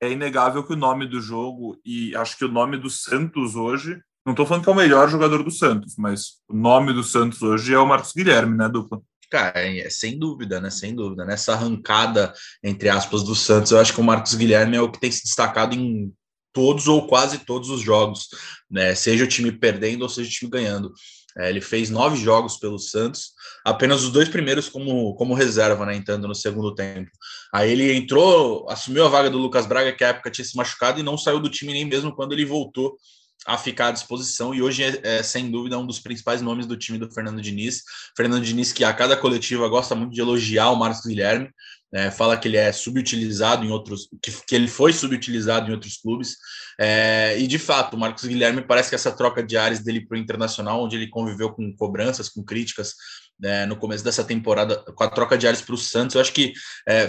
é 0.00 0.10
inegável 0.12 0.62
que 0.62 0.74
o 0.74 0.76
nome 0.76 1.06
do 1.06 1.20
jogo 1.20 1.78
e 1.84 2.14
acho 2.14 2.36
que 2.36 2.44
o 2.44 2.52
nome 2.52 2.76
do 2.76 2.90
Santos 2.90 3.56
hoje, 3.56 4.00
não 4.24 4.32
estou 4.32 4.44
falando 4.44 4.64
que 4.64 4.68
é 4.68 4.72
o 4.72 4.76
melhor 4.76 5.08
jogador 5.08 5.42
do 5.42 5.50
Santos, 5.50 5.96
mas 5.96 6.42
o 6.48 6.54
nome 6.54 6.92
do 6.92 7.02
Santos 7.02 7.42
hoje 7.42 7.72
é 7.72 7.78
o 7.78 7.86
Marcos 7.86 8.12
Guilherme, 8.12 8.56
né, 8.56 8.68
dupla? 8.68 9.00
Cara, 9.30 9.60
é, 9.60 9.90
sem 9.90 10.18
dúvida, 10.18 10.60
né? 10.60 10.70
Sem 10.70 10.94
dúvida. 10.94 11.24
Nessa 11.24 11.52
arrancada, 11.52 12.32
entre 12.62 12.88
aspas, 12.88 13.22
do 13.22 13.34
Santos, 13.34 13.72
eu 13.72 13.80
acho 13.80 13.92
que 13.92 14.00
o 14.00 14.04
Marcos 14.04 14.34
Guilherme 14.34 14.76
é 14.76 14.80
o 14.80 14.90
que 14.90 15.00
tem 15.00 15.10
se 15.10 15.24
destacado 15.24 15.74
em 15.74 16.12
todos 16.52 16.88
ou 16.88 17.06
quase 17.06 17.40
todos 17.40 17.68
os 17.68 17.80
jogos, 17.82 18.28
né? 18.70 18.94
Seja 18.94 19.24
o 19.24 19.28
time 19.28 19.52
perdendo 19.52 20.02
ou 20.02 20.08
seja 20.08 20.28
o 20.28 20.32
time 20.32 20.50
ganhando. 20.50 20.92
É, 21.38 21.50
ele 21.50 21.60
fez 21.60 21.90
nove 21.90 22.16
jogos 22.16 22.56
pelo 22.56 22.78
Santos, 22.78 23.32
apenas 23.62 24.02
os 24.02 24.10
dois 24.10 24.26
primeiros 24.28 24.70
como, 24.70 25.14
como 25.16 25.34
reserva, 25.34 25.84
né? 25.84 25.94
Entrando 25.94 26.26
no 26.26 26.34
segundo 26.34 26.74
tempo. 26.74 27.10
Aí 27.52 27.70
ele 27.70 27.92
entrou, 27.92 28.66
assumiu 28.70 29.04
a 29.04 29.08
vaga 29.08 29.28
do 29.28 29.36
Lucas 29.36 29.66
Braga, 29.66 29.92
que 29.92 30.02
à 30.02 30.08
época 30.08 30.30
tinha 30.30 30.44
se 30.44 30.56
machucado, 30.56 30.98
e 30.98 31.02
não 31.02 31.18
saiu 31.18 31.40
do 31.40 31.50
time 31.50 31.74
nem 31.74 31.84
mesmo 31.84 32.14
quando 32.14 32.32
ele 32.32 32.46
voltou 32.46 32.96
a 33.46 33.56
ficar 33.56 33.88
à 33.88 33.90
disposição 33.92 34.52
e 34.52 34.60
hoje 34.60 34.82
é, 34.82 35.00
é, 35.02 35.22
sem 35.22 35.50
dúvida 35.50 35.78
um 35.78 35.86
dos 35.86 36.00
principais 36.00 36.42
nomes 36.42 36.66
do 36.66 36.76
time 36.76 36.98
do 36.98 37.10
Fernando 37.10 37.40
Diniz. 37.40 37.82
Fernando 38.16 38.42
Diniz 38.42 38.72
que 38.72 38.82
a 38.82 38.92
cada 38.92 39.16
coletiva 39.16 39.68
gosta 39.68 39.94
muito 39.94 40.12
de 40.12 40.20
elogiar 40.20 40.70
o 40.70 40.76
Marcos 40.76 41.06
Guilherme, 41.06 41.48
né, 41.92 42.10
fala 42.10 42.36
que 42.36 42.48
ele 42.48 42.56
é 42.56 42.72
subutilizado 42.72 43.64
em 43.64 43.70
outros, 43.70 44.08
que, 44.22 44.30
que 44.46 44.54
ele 44.54 44.68
foi 44.68 44.92
subutilizado 44.92 45.70
em 45.70 45.74
outros 45.74 45.96
clubes. 45.96 46.36
É, 46.78 47.38
e 47.38 47.46
de 47.46 47.58
fato, 47.58 47.94
o 47.94 47.98
Marcos 47.98 48.24
Guilherme 48.24 48.62
parece 48.62 48.88
que 48.88 48.94
essa 48.94 49.12
troca 49.12 49.42
de 49.42 49.56
áreas 49.56 49.80
dele 49.80 50.06
para 50.06 50.16
o 50.16 50.20
internacional, 50.20 50.82
onde 50.82 50.96
ele 50.96 51.08
conviveu 51.08 51.52
com 51.52 51.74
cobranças, 51.74 52.28
com 52.28 52.44
críticas, 52.44 52.94
né, 53.38 53.66
no 53.66 53.76
começo 53.76 54.02
dessa 54.02 54.24
temporada, 54.24 54.76
com 54.76 55.04
a 55.04 55.08
troca 55.08 55.36
de 55.36 55.46
áreas 55.46 55.62
para 55.62 55.74
o 55.74 55.78
Santos, 55.78 56.14
eu 56.14 56.20
acho 56.20 56.32
que 56.32 56.52
é, 56.88 57.08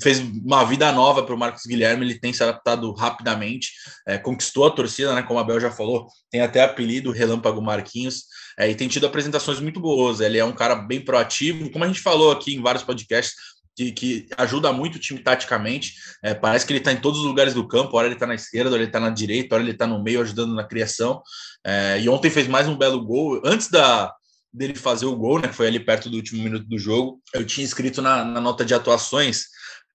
fez 0.00 0.20
uma 0.20 0.64
vida 0.64 0.90
nova 0.92 1.24
para 1.24 1.34
o 1.34 1.38
Marcos 1.38 1.66
Guilherme, 1.66 2.04
ele 2.04 2.18
tem 2.18 2.32
se 2.32 2.42
adaptado 2.42 2.92
rapidamente, 2.92 3.72
é, 4.06 4.16
conquistou 4.16 4.66
a 4.66 4.70
torcida, 4.70 5.14
né, 5.14 5.22
como 5.22 5.40
a 5.40 5.44
Bel 5.44 5.60
já 5.60 5.70
falou, 5.70 6.06
tem 6.30 6.40
até 6.40 6.62
apelido 6.62 7.10
Relâmpago 7.10 7.60
Marquinhos, 7.60 8.24
é, 8.58 8.70
e 8.70 8.74
tem 8.74 8.88
tido 8.88 9.06
apresentações 9.06 9.58
muito 9.58 9.80
boas, 9.80 10.20
ele 10.20 10.38
é 10.38 10.44
um 10.44 10.52
cara 10.52 10.76
bem 10.76 11.00
proativo, 11.04 11.70
como 11.70 11.84
a 11.84 11.88
gente 11.88 12.00
falou 12.00 12.30
aqui 12.30 12.54
em 12.54 12.62
vários 12.62 12.84
podcasts, 12.84 13.34
que, 13.80 13.92
que, 13.92 14.26
ajuda 14.36 14.72
muito 14.72 14.96
o 14.96 14.98
time 14.98 15.20
taticamente. 15.20 15.94
É, 16.22 16.34
parece 16.34 16.66
que 16.66 16.72
ele 16.72 16.80
está 16.80 16.92
em 16.92 17.00
todos 17.00 17.20
os 17.20 17.24
lugares 17.24 17.54
do 17.54 17.66
campo. 17.66 17.96
Hora 17.96 18.06
ele 18.06 18.14
está 18.14 18.26
na 18.26 18.34
esquerda, 18.34 18.70
hora 18.70 18.82
ele 18.82 18.88
está 18.88 19.00
na 19.00 19.08
direita, 19.08 19.54
hora 19.54 19.64
ele 19.64 19.72
está 19.72 19.86
no 19.86 20.02
meio, 20.02 20.20
ajudando 20.20 20.54
na 20.54 20.64
criação. 20.64 21.22
É, 21.64 21.98
e 22.00 22.08
ontem 22.08 22.30
fez 22.30 22.46
mais 22.46 22.68
um 22.68 22.76
belo 22.76 23.02
gol. 23.02 23.40
Antes 23.42 23.70
da, 23.70 24.12
dele 24.52 24.74
fazer 24.74 25.06
o 25.06 25.16
gol, 25.16 25.40
né? 25.40 25.50
Foi 25.50 25.66
ali 25.66 25.80
perto 25.80 26.10
do 26.10 26.16
último 26.16 26.42
minuto 26.42 26.66
do 26.66 26.78
jogo. 26.78 27.22
Eu 27.32 27.46
tinha 27.46 27.64
escrito 27.64 28.02
na, 28.02 28.22
na 28.22 28.40
nota 28.40 28.64
de 28.64 28.74
atuações 28.74 29.46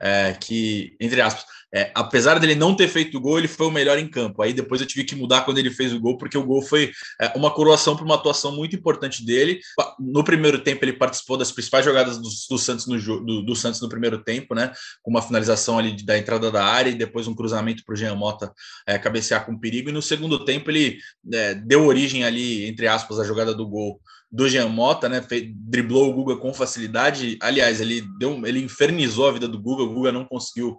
é, 0.02 0.34
que, 0.34 0.96
entre 1.00 1.22
aspas, 1.22 1.46
é, 1.76 1.92
apesar 1.94 2.40
dele 2.40 2.56
não 2.56 2.74
ter 2.74 2.88
feito 2.88 3.18
o 3.18 3.20
gol, 3.20 3.38
ele 3.38 3.50
foi 3.50 3.68
o 3.68 3.72
melhor 3.72 4.00
em 4.00 4.08
campo. 4.08 4.42
Aí 4.42 4.54
depois 4.54 4.80
eu 4.80 4.88
tive 4.88 5.04
que 5.04 5.14
mudar 5.14 5.42
quando 5.42 5.58
ele 5.58 5.70
fez 5.70 5.94
o 5.94 6.00
gol, 6.00 6.18
porque 6.18 6.38
o 6.38 6.46
gol 6.46 6.62
foi 6.62 6.94
é, 7.20 7.34
uma 7.36 7.52
coroação 7.52 7.98
para 7.98 8.06
uma 8.06 8.16
atuação 8.16 8.56
muito 8.56 8.78
importante 8.78 9.26
dele. 9.26 9.60
No 10.00 10.24
primeiro 10.24 10.60
tempo, 10.60 10.86
ele 10.86 10.94
participou 10.94 11.36
das 11.36 11.52
principais 11.52 11.84
jogadas 11.84 12.18
do, 12.18 12.30
do 12.50 12.58
Santos 12.58 12.88
no 12.88 12.98
do, 12.98 13.42
do, 13.42 13.56
Santos 13.58 13.82
no 13.82 13.90
primeiro 13.90 14.24
tempo, 14.24 14.56
né? 14.56 14.72
Com 15.04 15.12
uma 15.12 15.22
finalização 15.22 15.78
ali 15.78 16.02
da 16.06 16.18
entrada 16.18 16.50
da 16.50 16.64
área 16.64 16.90
e 16.90 16.96
depois 16.96 17.28
um 17.28 17.36
cruzamento 17.36 17.84
para 17.84 17.92
o 17.92 17.98
Jean 17.98 18.16
Mota 18.16 18.54
é, 18.88 18.98
cabecear 18.98 19.46
com 19.46 19.60
perigo. 19.60 19.90
E 19.90 19.92
no 19.92 20.02
segundo 20.02 20.46
tempo, 20.46 20.72
ele 20.72 20.98
é, 21.34 21.56
deu 21.56 21.86
origem 21.86 22.24
ali, 22.24 22.66
entre 22.68 22.88
aspas, 22.88 23.20
à 23.20 23.26
jogada 23.26 23.54
do 23.54 23.68
gol 23.68 24.00
do 24.32 24.50
Jean 24.50 24.68
Mota, 24.68 25.08
né? 25.08 25.26
driblou 25.54 26.10
o 26.10 26.14
Guga 26.14 26.36
com 26.36 26.54
facilidade. 26.54 27.38
Aliás, 27.42 27.80
ele 27.80 28.02
deu, 28.18 28.46
ele 28.46 28.60
infernizou 28.60 29.30
a 29.30 29.32
vida 29.32 29.48
do 29.48 29.62
Guga. 29.62 29.84
O 29.84 29.94
Guga 29.94 30.12
não 30.12 30.26
conseguiu 30.26 30.78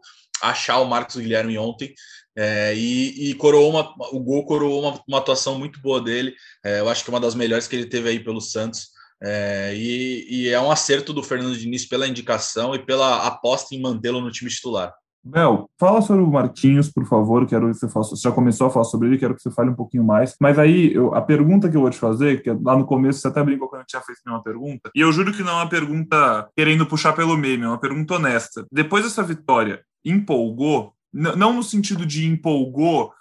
achar 0.49 0.79
o 0.81 0.87
Marcos 0.87 1.17
Guilherme 1.17 1.59
ontem 1.59 1.95
é, 2.37 2.75
e, 2.77 3.31
e, 3.31 3.35
coroou 3.35 3.71
uma, 3.71 3.95
o 4.13 4.21
gol 4.21 4.45
coroou 4.45 4.83
uma, 4.83 5.01
uma 5.09 5.19
atuação 5.19 5.59
muito 5.59 5.81
boa 5.81 6.01
dele. 6.03 6.35
É, 6.63 6.81
eu 6.81 6.89
acho 6.89 7.03
que 7.03 7.11
é 7.11 7.15
uma 7.15 7.21
das 7.21 7.35
melhores 7.35 7.67
que 7.67 7.75
ele 7.75 7.87
teve 7.87 8.11
aí 8.11 8.21
pelo 8.21 8.43
Santos. 8.43 8.89
É, 9.23 9.73
e, 9.75 10.27
e, 10.29 10.49
é 10.49 10.61
um 10.61 10.71
acerto 10.71 11.15
do 11.15 11.23
Fernando 11.23 11.57
Diniz 11.57 11.87
pela 11.87 12.07
indicação 12.07 12.75
e 12.75 12.79
pela 12.79 13.27
aposta 13.27 13.75
em 13.75 13.81
mantê-lo 13.81 14.21
no 14.21 14.31
time 14.31 14.51
titular. 14.51 14.93
Bel, 15.29 15.69
fala 15.77 16.01
sobre 16.03 16.23
o 16.23 16.31
Marquinhos, 16.31 16.89
por 16.89 17.05
favor. 17.05 17.47
Quero 17.47 17.67
que 17.69 17.75
você 17.75 17.89
faça. 17.89 18.11
Você 18.11 18.23
já 18.23 18.31
começou 18.31 18.69
a 18.69 18.71
falar 18.71 18.85
sobre 18.85 19.09
ele, 19.09 19.19
quero 19.19 19.35
que 19.35 19.43
você 19.43 19.51
fale 19.51 19.71
um 19.71 19.75
pouquinho 19.75 20.05
mais. 20.05 20.37
Mas 20.41 20.57
aí, 20.57 20.95
eu, 20.95 21.13
a 21.15 21.21
pergunta 21.21 21.69
que 21.69 21.77
eu 21.77 21.81
vou 21.81 21.91
te 21.91 21.99
fazer, 21.99 22.43
que 22.43 22.51
lá 22.63 22.77
no 22.77 22.87
começo 22.87 23.19
você 23.19 23.27
até 23.27 23.43
brincou 23.43 23.69
quando 23.69 23.81
eu 23.81 23.87
tinha 23.87 24.03
feito 24.03 24.21
uma 24.25 24.43
pergunta, 24.43 24.89
e 24.95 25.01
eu 25.01 25.11
juro 25.11 25.33
que 25.33 25.43
não 25.43 25.51
é 25.51 25.55
uma 25.55 25.69
pergunta 25.69 26.49
querendo 26.57 26.87
puxar 26.87 27.13
pelo 27.13 27.37
meme, 27.37 27.65
é 27.65 27.69
uma 27.69 27.81
pergunta 27.81 28.15
honesta. 28.15 28.65
Depois 28.71 29.03
dessa 29.03 29.23
vitória, 29.23 29.83
empolgou? 30.07 30.95
Não 31.13 31.53
no 31.53 31.63
sentido 31.63 32.07
de 32.07 32.27
empolgou, 32.27 33.13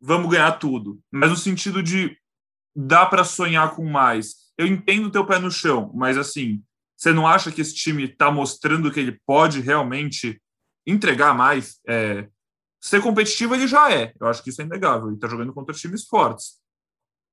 vamos 0.00 0.30
ganhar 0.30 0.52
tudo, 0.52 1.00
mas 1.10 1.30
no 1.30 1.36
sentido 1.36 1.82
de 1.82 2.16
dá 2.74 3.04
para 3.04 3.24
sonhar 3.24 3.74
com 3.74 3.84
mais. 3.84 4.52
Eu 4.56 4.66
entendo 4.66 5.06
o 5.06 5.10
teu 5.10 5.26
pé 5.26 5.38
no 5.38 5.50
chão, 5.50 5.92
mas 5.94 6.16
assim, 6.16 6.62
você 6.96 7.12
não 7.12 7.26
acha 7.26 7.50
que 7.50 7.60
esse 7.60 7.74
time 7.74 8.04
está 8.04 8.30
mostrando 8.30 8.90
que 8.90 9.00
ele 9.00 9.20
pode 9.26 9.60
realmente 9.60 10.40
entregar 10.86 11.34
mais. 11.34 11.80
É, 11.88 12.28
ser 12.80 13.00
competitivo 13.00 13.54
ele 13.54 13.66
já 13.66 13.92
é, 13.92 14.12
eu 14.20 14.26
acho 14.26 14.42
que 14.42 14.50
isso 14.50 14.60
é 14.62 14.64
inegável. 14.64 15.08
Ele 15.08 15.16
está 15.16 15.28
jogando 15.28 15.52
contra 15.52 15.74
times 15.74 16.06
fortes. 16.06 16.60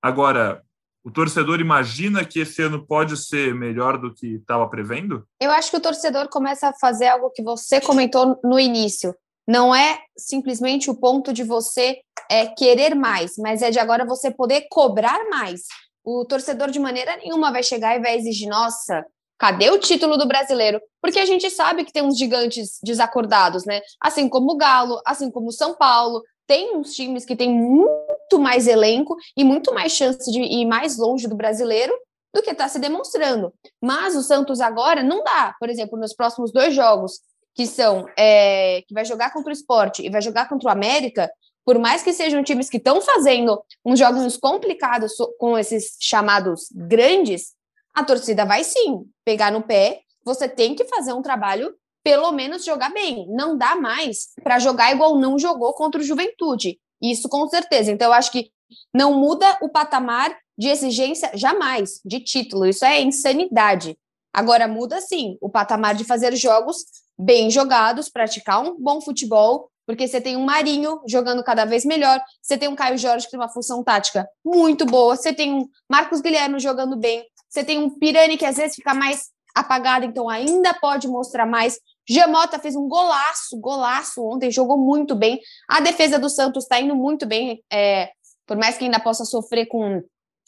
Agora, 0.02 0.64
o 1.04 1.12
torcedor 1.12 1.60
imagina 1.60 2.26
que 2.26 2.40
esse 2.40 2.62
ano 2.62 2.86
pode 2.86 3.16
ser 3.18 3.54
melhor 3.56 3.98
do 3.98 4.14
que 4.14 4.36
estava 4.36 4.68
prevendo? 4.70 5.26
Eu 5.40 5.52
acho 5.52 5.72
que 5.72 5.78
o 5.78 5.82
torcedor 5.82 6.30
começa 6.30 6.70
a 6.70 6.74
fazer 6.74 7.08
algo 7.08 7.32
que 7.32 7.44
você 7.44 7.80
comentou 7.82 8.40
no 8.44 8.60
início. 8.60 9.16
Não 9.48 9.74
é 9.74 10.00
simplesmente 10.18 10.90
o 10.90 10.96
ponto 10.96 11.34
de 11.34 11.44
você 11.44 11.98
é, 12.30 12.46
querer 12.48 12.96
mais, 12.96 13.34
mas 13.38 13.62
é 13.62 13.72
de 13.72 13.80
agora 13.80 14.06
você 14.06 14.30
poder 14.30 14.68
cobrar 14.70 15.28
mais. 15.30 15.62
O 16.04 16.26
torcedor, 16.26 16.70
de 16.70 16.80
maneira 16.80 17.18
nenhuma, 17.18 17.52
vai 17.52 17.64
chegar 17.64 17.96
e 17.96 18.02
vai 18.02 18.16
exigir: 18.16 18.48
nossa, 18.48 19.04
Cadê 19.40 19.70
o 19.70 19.80
título 19.80 20.18
do 20.18 20.28
brasileiro? 20.28 20.82
Porque 21.02 21.18
a 21.18 21.26
gente 21.26 21.50
sabe 21.50 21.86
que 21.86 21.94
tem 21.94 22.04
uns 22.04 22.18
gigantes 22.18 22.78
desacordados, 22.84 23.66
né? 23.66 23.80
Assim 24.02 24.28
como 24.28 24.52
o 24.52 24.58
Galo, 24.58 25.02
assim 25.06 25.32
como 25.32 25.48
o 25.48 25.54
São 25.54 25.74
Paulo, 25.76 26.22
tem 26.50 26.76
uns 26.76 26.96
times 26.96 27.26
que 27.26 27.36
têm 27.36 27.54
muito 27.54 28.40
mais 28.40 28.66
elenco 28.66 29.16
e 29.38 29.44
muito 29.44 29.72
mais 29.72 29.92
chance 29.92 30.32
de 30.32 30.42
ir 30.42 30.66
mais 30.66 30.98
longe 30.98 31.28
do 31.28 31.36
brasileiro 31.36 31.94
do 32.34 32.42
que 32.42 32.50
está 32.50 32.68
se 32.68 32.80
demonstrando. 32.80 33.54
Mas 33.80 34.16
o 34.16 34.24
Santos 34.24 34.60
agora 34.60 35.04
não 35.04 35.24
dá, 35.24 35.56
por 35.60 35.70
exemplo, 35.70 36.00
nos 36.00 36.16
próximos 36.16 36.52
dois 36.52 36.74
jogos, 36.74 37.20
que 37.54 37.68
são 37.68 38.08
é, 38.18 38.82
que 38.88 38.96
vai 38.96 39.06
jogar 39.06 39.32
contra 39.32 39.52
o 39.52 39.54
esporte 39.54 40.04
e 40.04 40.10
vai 40.10 40.24
jogar 40.24 40.50
contra 40.50 40.70
o 40.70 40.72
América, 40.72 41.32
por 41.64 41.78
mais 41.78 42.02
que 42.02 42.12
sejam 42.12 42.44
times 42.44 42.68
que 42.68 42.78
estão 42.78 43.00
fazendo 43.00 43.62
uns 43.86 44.00
jogos 44.00 44.36
complicados 44.36 45.14
com 45.38 45.56
esses 45.56 45.98
chamados 46.00 46.68
grandes, 46.74 47.54
a 47.94 48.04
torcida 48.04 48.44
vai 48.44 48.64
sim 48.64 49.06
pegar 49.24 49.52
no 49.52 49.62
pé. 49.62 50.00
Você 50.26 50.50
tem 50.50 50.74
que 50.74 50.86
fazer 50.86 51.14
um 51.14 51.22
trabalho, 51.22 51.76
pelo 52.04 52.32
menos 52.32 52.64
jogar 52.64 52.92
bem. 52.92 53.28
Não 53.30 53.58
dá 53.58 53.76
mais 53.76 54.30
para 54.44 54.60
jogar 54.60 54.92
igual 54.92 55.18
não 55.18 55.38
jogou 55.38 55.74
contra 55.74 56.02
o 56.02 56.04
Juventude. 56.04 56.80
Isso 57.02 57.30
com 57.30 57.48
certeza. 57.48 57.92
Então, 57.92 58.08
eu 58.08 58.14
acho 58.14 58.32
que 58.32 58.52
não 58.94 59.14
muda 59.14 59.58
o 59.62 59.70
patamar 59.70 60.36
de 60.58 60.68
exigência 60.68 61.32
jamais 61.34 62.02
de 62.04 62.20
título. 62.20 62.66
Isso 62.66 62.86
é 62.86 63.02
insanidade. 63.02 63.98
Agora 64.34 64.68
muda 64.68 65.02
sim 65.02 65.38
o 65.42 65.50
patamar 65.50 65.96
de 65.96 66.04
fazer 66.04 66.36
jogos 66.36 66.78
bem 67.18 67.50
jogados, 67.50 68.10
praticar 68.10 68.62
um 68.62 68.80
bom 68.80 69.02
futebol, 69.02 69.70
porque 69.86 70.08
você 70.08 70.22
tem 70.22 70.38
um 70.38 70.46
Marinho 70.46 71.02
jogando 71.08 71.44
cada 71.44 71.66
vez 71.66 71.84
melhor, 71.84 72.22
você 72.42 72.58
tem 72.58 72.70
um 72.70 72.76
Caio 72.76 72.98
Jorge 72.98 73.26
que 73.26 73.32
tem 73.32 73.40
uma 73.40 73.50
função 73.50 73.84
tática 73.84 74.28
muito 74.46 74.86
boa, 74.86 75.16
você 75.16 75.34
tem 75.34 75.52
um 75.52 75.68
Marcos 75.90 76.22
Guilherme 76.22 76.60
jogando 76.60 76.96
bem, 76.96 77.26
você 77.50 77.64
tem 77.64 77.80
um 77.80 77.90
Pirani 77.90 78.38
que 78.38 78.46
às 78.46 78.58
vezes 78.58 78.76
fica 78.76 78.94
mais 78.94 79.30
apagado, 79.60 80.06
então 80.06 80.30
ainda 80.30 80.74
pode 80.74 81.08
mostrar 81.08 81.46
mais. 81.46 81.80
Jamota 82.08 82.60
fez 82.60 82.76
um 82.76 82.88
golaço, 82.88 83.60
golaço 83.60 84.24
ontem, 84.26 84.52
jogou 84.52 84.78
muito 84.78 85.16
bem. 85.16 85.40
A 85.68 85.80
defesa 85.80 86.18
do 86.18 86.30
Santos 86.30 86.64
está 86.64 86.80
indo 86.80 86.96
muito 86.96 87.26
bem, 87.26 87.64
é, 87.72 88.12
por 88.48 88.58
mais 88.58 88.78
que 88.78 88.86
ainda 88.86 89.00
possa 89.00 89.26
sofrer 89.26 89.68
com 89.68 90.02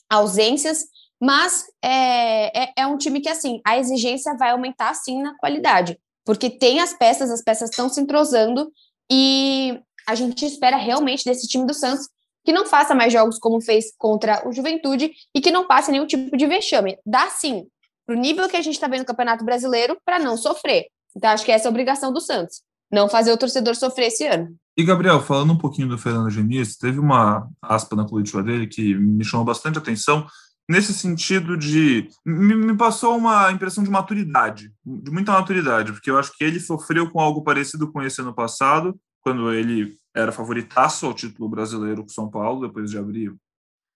ausências, 0.09 0.85
mas 1.19 1.65
é, 1.83 2.63
é, 2.63 2.73
é, 2.77 2.87
um 2.87 2.97
time 2.97 3.21
que, 3.21 3.29
assim, 3.29 3.61
a 3.65 3.77
exigência 3.77 4.35
vai 4.35 4.49
aumentar, 4.49 4.93
sim, 4.95 5.21
na 5.21 5.37
qualidade, 5.37 5.99
porque 6.25 6.49
tem 6.49 6.79
as 6.79 6.93
peças, 6.93 7.29
as 7.29 7.43
peças 7.43 7.69
estão 7.69 7.87
se 7.87 8.01
entrosando 8.01 8.71
e 9.11 9.79
a 10.07 10.15
gente 10.15 10.45
espera 10.45 10.77
realmente 10.77 11.23
desse 11.23 11.47
time 11.47 11.65
do 11.65 11.73
Santos 11.73 12.09
que 12.43 12.51
não 12.51 12.65
faça 12.65 12.95
mais 12.95 13.13
jogos 13.13 13.37
como 13.37 13.61
fez 13.61 13.93
contra 13.97 14.47
o 14.47 14.51
Juventude 14.51 15.11
e 15.33 15.39
que 15.39 15.51
não 15.51 15.67
passe 15.67 15.91
nenhum 15.91 16.07
tipo 16.07 16.35
de 16.35 16.47
vexame. 16.47 16.97
Dá 17.05 17.29
sim, 17.29 17.67
para 18.05 18.15
o 18.15 18.19
nível 18.19 18.47
que 18.49 18.57
a 18.57 18.61
gente 18.61 18.73
está 18.73 18.87
vendo 18.87 19.01
no 19.01 19.05
Campeonato 19.05 19.45
Brasileiro, 19.45 19.97
para 20.05 20.19
não 20.19 20.37
sofrer. 20.37 20.85
Então, 21.15 21.29
acho 21.29 21.45
que 21.45 21.51
essa 21.51 21.65
é 21.65 21.69
a 21.69 21.71
obrigação 21.71 22.13
do 22.13 22.21
Santos, 22.21 22.61
não 22.91 23.09
fazer 23.09 23.31
o 23.31 23.37
torcedor 23.37 23.75
sofrer 23.75 24.07
esse 24.07 24.25
ano. 24.25 24.55
E, 24.77 24.83
Gabriel, 24.83 25.21
falando 25.21 25.53
um 25.53 25.57
pouquinho 25.57 25.89
do 25.89 25.97
Fernando 25.97 26.31
Diniz, 26.31 26.77
teve 26.77 26.99
uma 26.99 27.49
aspa 27.61 27.95
na 27.95 28.07
coletiva 28.07 28.41
dele 28.41 28.67
que 28.67 28.95
me 28.95 29.23
chamou 29.23 29.45
bastante 29.45 29.77
atenção, 29.77 30.25
nesse 30.69 30.93
sentido 30.93 31.57
de. 31.57 32.07
Me, 32.25 32.55
me, 32.55 32.77
passou 32.77 33.17
uma 33.17 33.51
impressão 33.51 33.83
de 33.83 33.89
maturidade, 33.89 34.71
de 34.85 35.11
muita 35.11 35.33
maturidade, 35.33 35.91
porque 35.91 36.09
eu 36.09 36.17
acho 36.17 36.31
que 36.35 36.43
ele 36.43 36.59
sofreu 36.59 37.11
com 37.11 37.19
algo 37.19 37.43
parecido 37.43 37.91
com 37.91 38.01
esse 38.01 38.21
ano 38.21 38.33
passado, 38.33 38.97
quando 39.21 39.51
ele 39.51 39.97
era 40.15 40.31
favoritaço 40.31 41.05
ao 41.05 41.13
título 41.13 41.49
brasileiro 41.49 42.03
com 42.03 42.09
São 42.09 42.29
Paulo, 42.29 42.65
depois 42.65 42.89
de 42.89 42.97
abrir, 42.97 43.33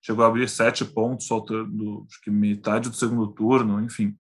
chegou 0.06 0.24
a 0.24 0.28
abrir 0.28 0.48
sete 0.48 0.86
pontos, 0.86 1.26
faltando 1.26 2.06
acho 2.08 2.22
que 2.22 2.30
metade 2.30 2.90
do 2.90 2.96
segundo 2.96 3.28
turno, 3.28 3.82
enfim. 3.82 4.16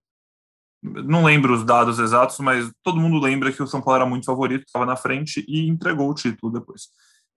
Não 0.82 1.24
lembro 1.24 1.54
os 1.54 1.64
dados 1.64 2.00
exatos, 2.00 2.40
mas 2.40 2.72
todo 2.84 3.00
mundo 3.00 3.20
lembra 3.20 3.52
que 3.52 3.62
o 3.62 3.68
São 3.68 3.82
Paulo 3.82 4.02
era 4.02 4.10
muito 4.10 4.26
favorito, 4.26 4.64
estava 4.66 4.86
na 4.86 4.96
frente 4.96 5.46
e 5.48 5.70
entregou 5.70 6.10
o 6.10 6.16
título 6.16 6.52
depois. 6.52 6.88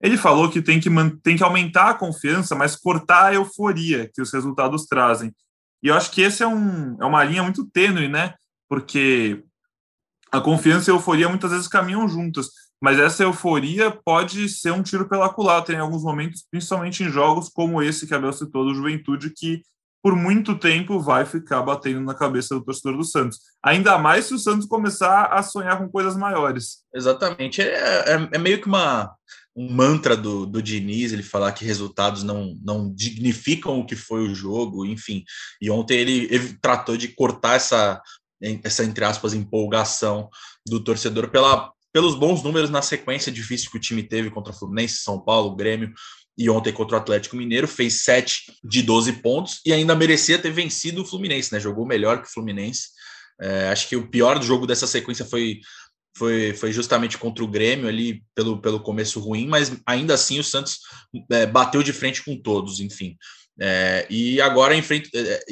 Ele 0.01 0.17
falou 0.17 0.49
que 0.49 0.63
tem 0.63 0.79
que, 0.79 0.89
tem 1.21 1.37
que 1.37 1.43
aumentar 1.43 1.89
a 1.89 1.93
confiança, 1.93 2.55
mas 2.55 2.75
cortar 2.75 3.25
a 3.25 3.33
euforia 3.35 4.09
que 4.11 4.21
os 4.21 4.33
resultados 4.33 4.85
trazem. 4.85 5.31
E 5.83 5.87
eu 5.87 5.95
acho 5.95 6.09
que 6.09 6.21
esse 6.21 6.41
é, 6.41 6.47
um, 6.47 6.97
é 6.99 7.05
uma 7.05 7.23
linha 7.23 7.43
muito 7.43 7.69
tênue, 7.69 8.07
né? 8.07 8.33
Porque 8.67 9.43
a 10.31 10.41
confiança 10.41 10.89
e 10.89 10.91
a 10.91 10.95
euforia 10.95 11.29
muitas 11.29 11.51
vezes 11.51 11.67
caminham 11.67 12.07
juntas 12.07 12.47
mas 12.81 12.99
essa 12.99 13.23
euforia 13.23 13.91
pode 13.91 14.47
ser 14.49 14.71
um 14.71 14.83
tiro 14.83 15.07
pela 15.07 15.29
culatra 15.29 15.75
em 15.75 15.79
alguns 15.79 16.03
momentos, 16.03 16.45
principalmente 16.49 17.03
em 17.03 17.09
jogos 17.09 17.49
como 17.49 17.81
esse 17.81 18.07
que 18.07 18.13
a 18.13 18.19
Bel 18.19 18.33
citou 18.33 18.65
do 18.65 18.73
Juventude, 18.73 19.33
que 19.35 19.61
por 20.01 20.15
muito 20.15 20.57
tempo 20.57 20.99
vai 20.99 21.25
ficar 21.25 21.61
batendo 21.61 21.99
na 21.99 22.15
cabeça 22.15 22.55
do 22.55 22.63
torcedor 22.63 22.97
do 22.97 23.03
Santos. 23.03 23.39
Ainda 23.61 23.97
mais 23.97 24.25
se 24.25 24.33
o 24.33 24.39
Santos 24.39 24.65
começar 24.65 25.25
a 25.25 25.43
sonhar 25.43 25.77
com 25.77 25.89
coisas 25.89 26.15
maiores. 26.15 26.83
Exatamente. 26.95 27.61
É, 27.61 28.13
é, 28.13 28.29
é 28.31 28.37
meio 28.37 28.61
que 28.61 28.67
uma, 28.67 29.13
um 29.53 29.69
mantra 29.69 30.15
do, 30.15 30.45
do 30.45 30.61
Diniz, 30.61 31.11
ele 31.11 31.21
falar 31.21 31.51
que 31.51 31.65
resultados 31.65 32.23
não, 32.23 32.55
não 32.63 32.89
dignificam 32.93 33.77
o 33.77 33.85
que 33.85 33.95
foi 33.95 34.21
o 34.21 34.33
jogo, 34.33 34.85
enfim. 34.85 35.25
E 35.61 35.69
ontem 35.69 35.97
ele, 35.97 36.29
ele 36.31 36.57
tratou 36.61 36.95
de 36.95 37.09
cortar 37.09 37.55
essa, 37.55 38.01
essa, 38.63 38.85
entre 38.85 39.03
aspas, 39.03 39.33
empolgação 39.33 40.29
do 40.65 40.81
torcedor 40.81 41.29
pela 41.29 41.73
pelos 41.91 42.15
bons 42.15 42.43
números 42.43 42.69
na 42.69 42.81
sequência 42.81 43.31
difícil 43.31 43.71
que 43.71 43.77
o 43.77 43.81
time 43.81 44.03
teve 44.03 44.29
contra 44.29 44.53
o 44.53 44.55
Fluminense, 44.55 44.97
São 44.97 45.19
Paulo, 45.19 45.55
Grêmio 45.55 45.93
e 46.37 46.49
ontem 46.49 46.71
contra 46.71 46.95
o 46.95 46.99
Atlético 46.99 47.35
Mineiro, 47.35 47.67
fez 47.67 48.03
7 48.03 48.53
de 48.63 48.81
12 48.81 49.13
pontos 49.13 49.59
e 49.65 49.73
ainda 49.73 49.95
merecia 49.95 50.39
ter 50.39 50.51
vencido 50.51 51.01
o 51.01 51.05
Fluminense, 51.05 51.51
né? 51.51 51.59
Jogou 51.59 51.85
melhor 51.85 52.21
que 52.21 52.29
o 52.29 52.31
Fluminense. 52.31 52.87
É, 53.41 53.69
acho 53.69 53.89
que 53.89 53.95
o 53.95 54.07
pior 54.07 54.41
jogo 54.41 54.65
dessa 54.65 54.87
sequência 54.87 55.25
foi, 55.25 55.59
foi, 56.15 56.53
foi 56.53 56.71
justamente 56.71 57.17
contra 57.17 57.43
o 57.43 57.47
Grêmio 57.47 57.87
ali 57.87 58.23
pelo, 58.33 58.61
pelo 58.61 58.79
começo 58.79 59.19
ruim, 59.19 59.47
mas 59.47 59.71
ainda 59.85 60.13
assim 60.13 60.39
o 60.39 60.43
Santos 60.43 60.79
é, 61.29 61.45
bateu 61.45 61.83
de 61.83 61.91
frente 61.91 62.23
com 62.23 62.39
todos, 62.41 62.79
enfim. 62.79 63.17
É, 63.59 64.07
e 64.09 64.39
agora 64.39 64.75
em 64.75 64.81
frente, 64.81 65.09
é, 65.13 65.19
é, 65.19 65.43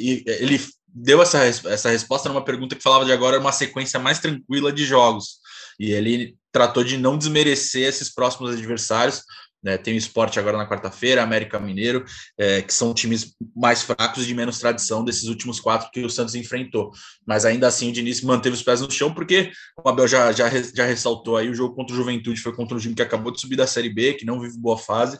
ele 0.42 0.58
deu 0.86 1.20
essa, 1.20 1.44
essa 1.44 1.90
resposta 1.90 2.28
numa 2.28 2.44
pergunta 2.44 2.74
que 2.74 2.82
falava 2.82 3.04
de 3.04 3.12
agora 3.12 3.38
uma 3.38 3.52
sequência 3.52 4.00
mais 4.00 4.18
tranquila 4.18 4.72
de 4.72 4.84
jogos. 4.84 5.38
E 5.78 5.92
ele 5.92 6.36
tratou 6.52 6.82
de 6.82 6.96
não 6.96 7.16
desmerecer 7.16 7.86
esses 7.86 8.12
próximos 8.12 8.52
adversários, 8.52 9.22
né, 9.62 9.76
tem 9.76 9.94
o 9.94 9.98
esporte 9.98 10.38
agora 10.38 10.56
na 10.56 10.68
quarta-feira, 10.68 11.22
América 11.22 11.58
Mineiro, 11.58 12.04
é, 12.38 12.62
que 12.62 12.72
são 12.72 12.94
times 12.94 13.34
mais 13.56 13.82
fracos 13.82 14.22
e 14.22 14.26
de 14.26 14.34
menos 14.34 14.60
tradição 14.60 15.04
desses 15.04 15.24
últimos 15.24 15.58
quatro 15.58 15.90
que 15.90 16.04
o 16.04 16.10
Santos 16.10 16.36
enfrentou. 16.36 16.92
Mas 17.26 17.44
ainda 17.44 17.66
assim 17.66 17.90
o 17.90 17.92
Diniz 17.92 18.22
manteve 18.22 18.54
os 18.54 18.62
pés 18.62 18.80
no 18.80 18.90
chão, 18.90 19.12
porque 19.12 19.50
o 19.84 19.88
Abel 19.88 20.06
já, 20.06 20.30
já, 20.30 20.48
já 20.48 20.84
ressaltou 20.84 21.36
aí, 21.36 21.50
o 21.50 21.54
jogo 21.54 21.74
contra 21.74 21.92
o 21.92 21.96
Juventude 21.96 22.40
foi 22.40 22.54
contra 22.54 22.76
um 22.76 22.80
time 22.80 22.94
que 22.94 23.02
acabou 23.02 23.32
de 23.32 23.40
subir 23.40 23.56
da 23.56 23.66
Série 23.66 23.92
B, 23.92 24.14
que 24.14 24.24
não 24.24 24.40
vive 24.40 24.56
boa 24.56 24.78
fase, 24.78 25.18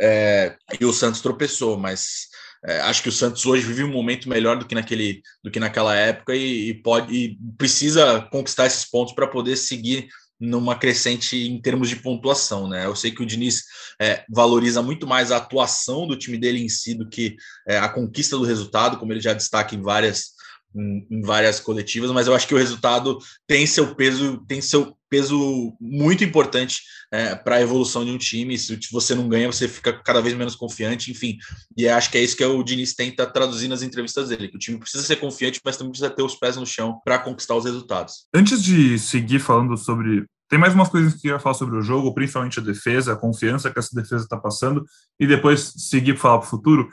é, 0.00 0.56
e 0.80 0.84
o 0.84 0.92
Santos 0.92 1.20
tropeçou, 1.20 1.76
mas 1.76 2.28
é, 2.64 2.80
acho 2.80 3.02
que 3.02 3.08
o 3.08 3.12
Santos 3.12 3.46
hoje 3.46 3.66
vive 3.66 3.84
um 3.84 3.92
momento 3.92 4.28
melhor 4.28 4.58
do 4.58 4.66
que 4.66 4.74
naquele 4.74 5.22
do 5.42 5.50
que 5.50 5.58
naquela 5.58 5.94
época 5.94 6.34
e, 6.34 6.70
e 6.70 6.74
pode 6.74 7.14
e 7.14 7.38
precisa 7.56 8.20
conquistar 8.30 8.66
esses 8.66 8.84
pontos 8.84 9.14
para 9.14 9.26
poder 9.26 9.56
seguir 9.56 10.08
numa 10.38 10.74
crescente 10.74 11.36
em 11.36 11.60
termos 11.60 11.88
de 11.88 11.96
pontuação, 11.96 12.66
né? 12.66 12.86
Eu 12.86 12.96
sei 12.96 13.10
que 13.10 13.22
o 13.22 13.26
Diniz 13.26 13.64
é, 14.00 14.24
valoriza 14.28 14.82
muito 14.82 15.06
mais 15.06 15.30
a 15.30 15.36
atuação 15.36 16.06
do 16.06 16.16
time 16.16 16.38
dele 16.38 16.62
em 16.62 16.68
si 16.68 16.94
do 16.94 17.08
que 17.08 17.36
é, 17.68 17.78
a 17.78 17.88
conquista 17.88 18.36
do 18.38 18.44
resultado, 18.44 18.98
como 18.98 19.12
ele 19.12 19.20
já 19.20 19.34
destaca 19.34 19.74
em 19.74 19.82
várias 19.82 20.30
em, 20.74 21.06
em, 21.10 21.20
várias 21.20 21.60
coletivas, 21.60 22.10
mas 22.10 22.26
eu 22.26 22.34
acho 22.34 22.46
que 22.46 22.54
o 22.54 22.58
resultado 22.58 23.18
tem 23.46 23.66
seu 23.66 23.94
peso, 23.94 24.38
tem 24.46 24.62
seu 24.62 24.96
peso 25.10 25.76
muito 25.80 26.22
importante 26.22 26.82
é, 27.12 27.34
para 27.34 27.56
a 27.56 27.60
evolução 27.60 28.04
de 28.04 28.12
um 28.12 28.16
time. 28.16 28.56
Se 28.56 28.78
você 28.92 29.14
não 29.14 29.28
ganha, 29.28 29.50
você 29.50 29.66
fica 29.66 29.92
cada 29.92 30.22
vez 30.22 30.34
menos 30.34 30.54
confiante, 30.54 31.10
enfim. 31.10 31.36
E 31.76 31.88
acho 31.88 32.10
que 32.10 32.16
é 32.16 32.22
isso 32.22 32.36
que 32.36 32.44
o 32.44 32.62
Diniz 32.62 32.94
tenta 32.94 33.26
traduzir 33.26 33.68
nas 33.68 33.82
entrevistas 33.82 34.28
dele, 34.28 34.48
que 34.48 34.56
o 34.56 34.60
time 34.60 34.78
precisa 34.78 35.02
ser 35.02 35.16
confiante, 35.16 35.60
mas 35.64 35.76
também 35.76 35.90
precisa 35.90 36.10
ter 36.10 36.22
os 36.22 36.36
pés 36.36 36.56
no 36.56 36.64
chão 36.64 37.00
para 37.04 37.18
conquistar 37.18 37.56
os 37.56 37.64
resultados. 37.64 38.26
Antes 38.32 38.62
de 38.62 38.98
seguir 38.98 39.40
falando 39.40 39.76
sobre 39.76 40.24
tem 40.48 40.58
mais 40.58 40.74
umas 40.74 40.88
coisas 40.88 41.14
que 41.14 41.28
eu 41.28 41.34
ia 41.34 41.38
falar 41.38 41.54
sobre 41.54 41.76
o 41.76 41.82
jogo, 41.82 42.12
principalmente 42.12 42.58
a 42.58 42.62
defesa, 42.62 43.12
a 43.12 43.16
confiança 43.16 43.70
que 43.70 43.78
essa 43.78 43.94
defesa 43.94 44.24
está 44.24 44.36
passando, 44.36 44.84
e 45.18 45.24
depois 45.24 45.72
seguir 45.76 46.14
para 46.14 46.22
falar 46.22 46.38
para 46.38 46.46
o 46.46 46.50
futuro. 46.50 46.88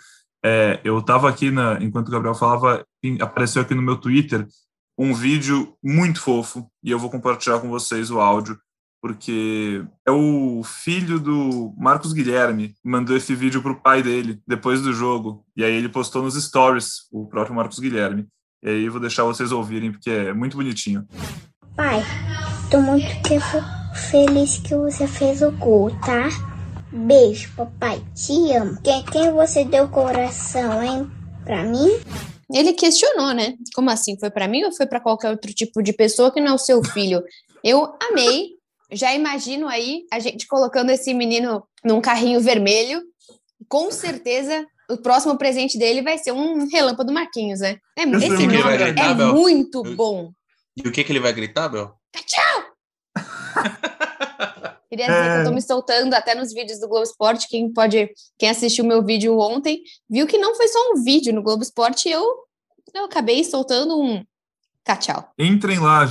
É, 0.46 0.80
eu 0.84 1.00
estava 1.00 1.28
aqui, 1.28 1.50
na, 1.50 1.80
enquanto 1.82 2.08
o 2.10 2.12
Gabriel 2.12 2.36
falava, 2.36 2.86
apareceu 3.20 3.64
aqui 3.64 3.74
no 3.74 3.82
meu 3.82 3.98
Twitter 3.98 4.46
um 4.98 5.14
vídeo 5.14 5.74
muito 5.84 6.20
fofo, 6.20 6.68
e 6.84 6.92
eu 6.92 6.98
vou 6.98 7.10
compartilhar 7.10 7.60
com 7.60 7.70
vocês 7.70 8.10
o 8.10 8.20
áudio, 8.20 8.58
porque 9.02 9.84
é 10.06 10.12
o 10.12 10.62
filho 10.64 11.20
do 11.20 11.74
Marcos 11.78 12.14
Guilherme 12.14 12.74
mandou 12.84 13.16
esse 13.16 13.36
vídeo 13.36 13.62
para 13.62 13.72
o 13.72 13.80
pai 13.80 14.02
dele 14.02 14.42
depois 14.48 14.82
do 14.82 14.92
jogo, 14.92 15.46
e 15.56 15.64
aí 15.64 15.74
ele 15.74 15.90
postou 15.90 16.24
nos 16.24 16.36
stories, 16.36 17.04
o 17.12 17.28
próprio 17.28 17.56
Marcos 17.56 17.80
Guilherme. 17.80 18.28
E 18.64 18.70
aí 18.70 18.86
eu 18.86 18.92
vou 18.92 19.00
deixar 19.00 19.24
vocês 19.24 19.52
ouvirem, 19.52 19.92
porque 19.92 20.10
é 20.10 20.34
muito 20.34 20.58
bonitinho. 20.58 21.06
Pai, 21.76 22.04
tô 22.72 22.82
muito 22.82 23.06
feliz 24.10 24.58
que 24.58 24.76
você 24.76 25.08
fez 25.08 25.44
o 25.44 25.52
gol, 25.52 25.92
tá? 26.00 26.30
Beijo, 26.92 27.52
papai. 27.56 28.02
Te 28.16 28.52
amo. 28.54 28.82
Quem, 28.82 29.04
quem 29.04 29.32
você 29.32 29.64
deu 29.64 29.88
coração, 29.90 30.82
hein? 30.82 31.12
Pra 31.44 31.64
mim? 31.64 32.00
Ele 32.54 32.74
questionou, 32.74 33.34
né? 33.34 33.56
Como 33.76 33.90
assim? 33.90 34.18
Foi 34.20 34.30
para 34.30 34.48
mim 34.48 34.64
ou 34.64 34.72
foi 34.72 34.86
para 34.86 35.00
qualquer 35.00 35.30
outro 35.30 35.54
tipo 35.54 35.82
de 35.82 35.94
pessoa 35.94 36.32
que 36.32 36.40
não 36.40 36.52
é 36.52 36.56
o 36.56 36.58
seu 36.58 36.84
filho? 36.84 37.24
Eu 37.64 37.94
amei. 38.10 38.52
Já 38.92 39.14
imagino 39.14 39.68
aí 39.68 40.04
a 40.12 40.20
gente 40.20 40.48
colocando 40.48 40.92
esse 40.92 41.14
menino 41.14 41.62
num 41.84 42.00
carrinho 42.00 42.40
vermelho. 42.40 43.02
Com 43.68 43.92
certeza 43.92 44.66
o 44.90 44.98
próximo 44.98 45.38
presente 45.38 45.78
dele 45.78 46.02
vai 46.02 46.18
ser 46.18 46.32
um 46.32 46.68
relâmpago 46.68 47.08
do 47.08 47.14
Marquinhos, 47.14 47.60
né? 47.60 47.78
É, 47.98 48.04
esse 48.04 48.30
nome 48.30 48.56
é 48.56 49.16
muito 49.34 49.84
bom. 49.84 50.32
E 50.78 50.88
o 50.88 50.92
que, 50.92 51.04
que 51.04 51.12
ele 51.12 51.20
vai 51.20 51.34
gritar, 51.34 51.68
Bel? 51.68 51.94
Tchau! 52.26 52.64
Queria 54.90 55.08
dizer 55.08 55.20
é... 55.20 55.34
que 55.36 55.42
eu 55.42 55.50
tô 55.50 55.56
me 55.56 55.62
soltando 55.62 56.14
até 56.14 56.34
nos 56.34 56.54
vídeos 56.54 56.80
do 56.80 56.88
Globo 56.88 57.04
Esporte. 57.04 57.48
Quem 57.50 57.72
pode, 57.72 58.10
quem 58.38 58.50
assistiu 58.50 58.86
meu 58.86 59.04
vídeo 59.04 59.38
ontem, 59.38 59.82
viu 60.10 60.28
que 60.28 60.38
não 60.38 60.56
foi 60.56 60.68
só 60.68 60.80
um 60.92 61.04
vídeo 61.04 61.34
no 61.34 61.44
Globo 61.44 61.64
Esporte, 61.64 62.10
eu, 62.10 62.24
eu 62.94 63.06
acabei 63.06 63.44
soltando 63.44 64.00
um 64.00 64.24
tchau. 64.96 65.34
Entrem 65.38 65.80
lá, 65.80 66.06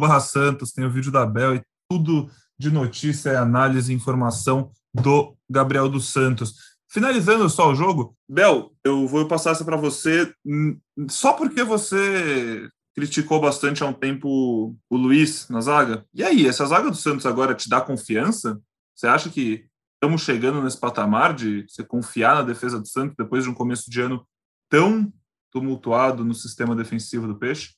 barra 0.00 0.20
Santos, 0.20 0.72
tem 0.72 0.84
o 0.84 0.90
vídeo 0.90 1.12
da 1.12 1.26
Bel 1.26 1.56
e 1.56 1.62
tudo 1.90 2.30
de 2.58 2.70
notícia, 2.70 3.38
análise 3.38 3.92
e 3.92 3.96
informação 3.96 4.70
do 4.94 5.36
Gabriel 5.48 5.88
dos 5.88 6.08
Santos. 6.08 6.54
Finalizando 6.90 7.48
só 7.50 7.70
o 7.70 7.74
jogo, 7.74 8.16
Bel, 8.26 8.72
eu 8.82 9.06
vou 9.06 9.28
passar 9.28 9.50
essa 9.50 9.64
para 9.64 9.76
você 9.76 10.32
hum, 10.46 10.78
só 11.08 11.34
porque 11.34 11.62
você 11.62 12.66
criticou 12.98 13.40
bastante 13.40 13.80
há 13.80 13.86
um 13.86 13.92
tempo 13.92 14.74
o 14.90 14.96
Luiz 14.96 15.48
na 15.48 15.60
zaga. 15.60 16.04
E 16.12 16.24
aí, 16.24 16.48
essa 16.48 16.66
zaga 16.66 16.90
do 16.90 16.96
Santos 16.96 17.26
agora 17.26 17.54
te 17.54 17.68
dá 17.68 17.80
confiança? 17.80 18.60
Você 18.92 19.06
acha 19.06 19.30
que 19.30 19.66
estamos 19.94 20.22
chegando 20.22 20.60
nesse 20.60 20.76
patamar 20.76 21.32
de 21.32 21.64
você 21.68 21.84
confiar 21.84 22.34
na 22.34 22.42
defesa 22.42 22.80
do 22.80 22.88
Santos 22.88 23.14
depois 23.16 23.44
de 23.44 23.50
um 23.50 23.54
começo 23.54 23.88
de 23.88 24.00
ano 24.00 24.26
tão 24.68 25.12
tumultuado 25.52 26.24
no 26.24 26.34
sistema 26.34 26.74
defensivo 26.74 27.28
do 27.28 27.38
Peixe? 27.38 27.70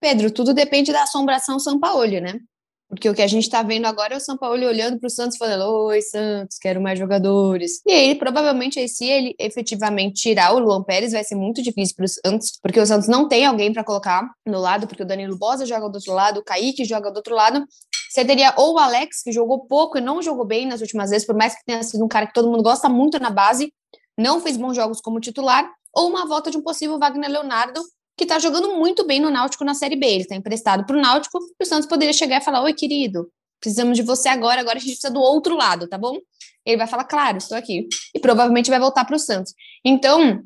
Pedro, 0.00 0.30
tudo 0.30 0.54
depende 0.54 0.92
da 0.92 1.02
assombração 1.02 1.58
São 1.58 1.80
Paulo, 1.80 2.06
né? 2.20 2.38
Porque 2.90 3.08
o 3.08 3.14
que 3.14 3.22
a 3.22 3.26
gente 3.28 3.44
está 3.44 3.62
vendo 3.62 3.86
agora 3.86 4.14
é 4.14 4.16
o 4.16 4.20
São 4.20 4.36
Paulo 4.36 4.66
olhando 4.66 4.98
para 4.98 5.06
o 5.06 5.10
Santos 5.10 5.38
falando: 5.38 5.62
Oi, 5.86 6.02
Santos, 6.02 6.58
quero 6.58 6.82
mais 6.82 6.98
jogadores. 6.98 7.80
E 7.86 7.92
aí, 7.92 8.14
provavelmente, 8.16 8.80
aí, 8.80 8.88
se 8.88 9.06
ele 9.06 9.32
efetivamente 9.38 10.20
tirar 10.20 10.52
o 10.52 10.58
Luan 10.58 10.82
Pérez, 10.82 11.12
vai 11.12 11.22
ser 11.22 11.36
muito 11.36 11.62
difícil 11.62 11.94
para 11.94 12.04
o 12.04 12.08
Santos, 12.08 12.58
porque 12.60 12.80
o 12.80 12.84
Santos 12.84 13.06
não 13.06 13.28
tem 13.28 13.46
alguém 13.46 13.72
para 13.72 13.84
colocar 13.84 14.28
no 14.44 14.58
lado, 14.58 14.88
porque 14.88 15.04
o 15.04 15.06
Danilo 15.06 15.38
Bosa 15.38 15.64
joga 15.64 15.88
do 15.88 15.94
outro 15.94 16.12
lado, 16.12 16.40
o 16.40 16.44
Kaique 16.44 16.84
joga 16.84 17.12
do 17.12 17.18
outro 17.18 17.34
lado. 17.34 17.64
Você 18.10 18.24
teria 18.24 18.52
ou 18.56 18.74
o 18.74 18.78
Alex, 18.78 19.22
que 19.22 19.30
jogou 19.30 19.66
pouco 19.68 19.96
e 19.96 20.00
não 20.00 20.20
jogou 20.20 20.44
bem 20.44 20.66
nas 20.66 20.80
últimas 20.80 21.10
vezes, 21.10 21.24
por 21.24 21.36
mais 21.36 21.54
que 21.54 21.64
tenha 21.64 21.84
sido 21.84 22.04
um 22.04 22.08
cara 22.08 22.26
que 22.26 22.34
todo 22.34 22.50
mundo 22.50 22.64
gosta 22.64 22.88
muito 22.88 23.20
na 23.20 23.30
base, 23.30 23.72
não 24.18 24.40
fez 24.40 24.56
bons 24.56 24.74
jogos 24.74 25.00
como 25.00 25.20
titular, 25.20 25.70
ou 25.94 26.08
uma 26.08 26.26
volta 26.26 26.50
de 26.50 26.56
um 26.56 26.62
possível 26.62 26.98
Wagner 26.98 27.30
Leonardo, 27.30 27.80
que 28.20 28.24
está 28.24 28.38
jogando 28.38 28.76
muito 28.76 29.06
bem 29.06 29.18
no 29.18 29.30
Náutico 29.30 29.64
na 29.64 29.72
Série 29.72 29.96
B. 29.96 30.06
Ele 30.06 30.22
está 30.24 30.36
emprestado 30.36 30.84
para 30.84 30.94
o 30.94 31.00
Náutico 31.00 31.38
e 31.58 31.64
o 31.64 31.66
Santos 31.66 31.88
poderia 31.88 32.12
chegar 32.12 32.38
e 32.38 32.44
falar: 32.44 32.62
Oi, 32.62 32.74
querido, 32.74 33.30
precisamos 33.58 33.96
de 33.96 34.02
você 34.02 34.28
agora, 34.28 34.60
agora 34.60 34.76
a 34.76 34.80
gente 34.80 34.90
precisa 34.92 35.10
do 35.10 35.20
outro 35.20 35.56
lado, 35.56 35.88
tá 35.88 35.96
bom? 35.96 36.18
Ele 36.66 36.76
vai 36.76 36.86
falar: 36.86 37.04
Claro, 37.04 37.38
estou 37.38 37.56
aqui. 37.56 37.88
E 38.14 38.20
provavelmente 38.20 38.68
vai 38.68 38.78
voltar 38.78 39.06
para 39.06 39.16
o 39.16 39.18
Santos. 39.18 39.54
Então, 39.82 40.42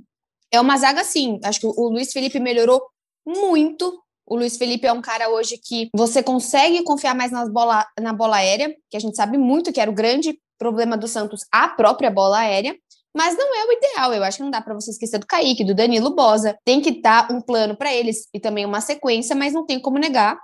é 0.53 0.61
uma 0.61 0.77
zaga 0.77 1.01
assim. 1.01 1.41
Acho 1.43 1.59
que 1.59 1.67
o 1.67 1.89
Luiz 1.89 2.13
Felipe 2.13 2.39
melhorou 2.39 2.81
muito. 3.27 4.01
O 4.25 4.37
Luiz 4.37 4.57
Felipe 4.57 4.87
é 4.87 4.93
um 4.93 5.03
cara 5.03 5.29
hoje 5.29 5.59
que 5.59 5.91
você 5.93 6.23
consegue 6.23 6.85
confiar 6.85 7.15
mais 7.17 7.33
nas 7.33 7.51
bola, 7.51 7.85
na 8.01 8.13
bola 8.13 8.37
aérea, 8.37 8.73
que 8.89 8.97
a 8.97 9.01
gente 9.01 9.17
sabe 9.17 9.37
muito 9.37 9.73
que 9.73 9.81
era 9.81 9.91
o 9.91 9.95
grande 9.95 10.39
problema 10.57 10.97
do 10.97 11.09
Santos, 11.09 11.45
a 11.51 11.69
própria 11.69 12.09
bola 12.09 12.39
aérea. 12.39 12.79
Mas 13.17 13.37
não 13.37 13.55
é 13.55 13.67
o 13.67 13.73
ideal. 13.73 14.13
Eu 14.13 14.25
acho 14.25 14.39
que 14.39 14.43
não 14.43 14.51
dá 14.51 14.61
para 14.61 14.75
você 14.75 14.91
esquecer 14.91 15.19
do 15.19 15.27
Kaique, 15.27 15.65
do 15.65 15.75
Danilo 15.75 16.15
Bosa. 16.15 16.59
Tem 16.65 16.81
que 16.81 17.01
dar 17.01 17.31
um 17.31 17.41
plano 17.41 17.77
para 17.77 17.93
eles 17.93 18.29
e 18.35 18.41
também 18.41 18.67
uma 18.67 18.81
sequência, 18.81 19.37
mas 19.37 19.53
não 19.53 19.65
tem 19.65 19.81
como 19.81 19.99
negar 19.99 20.39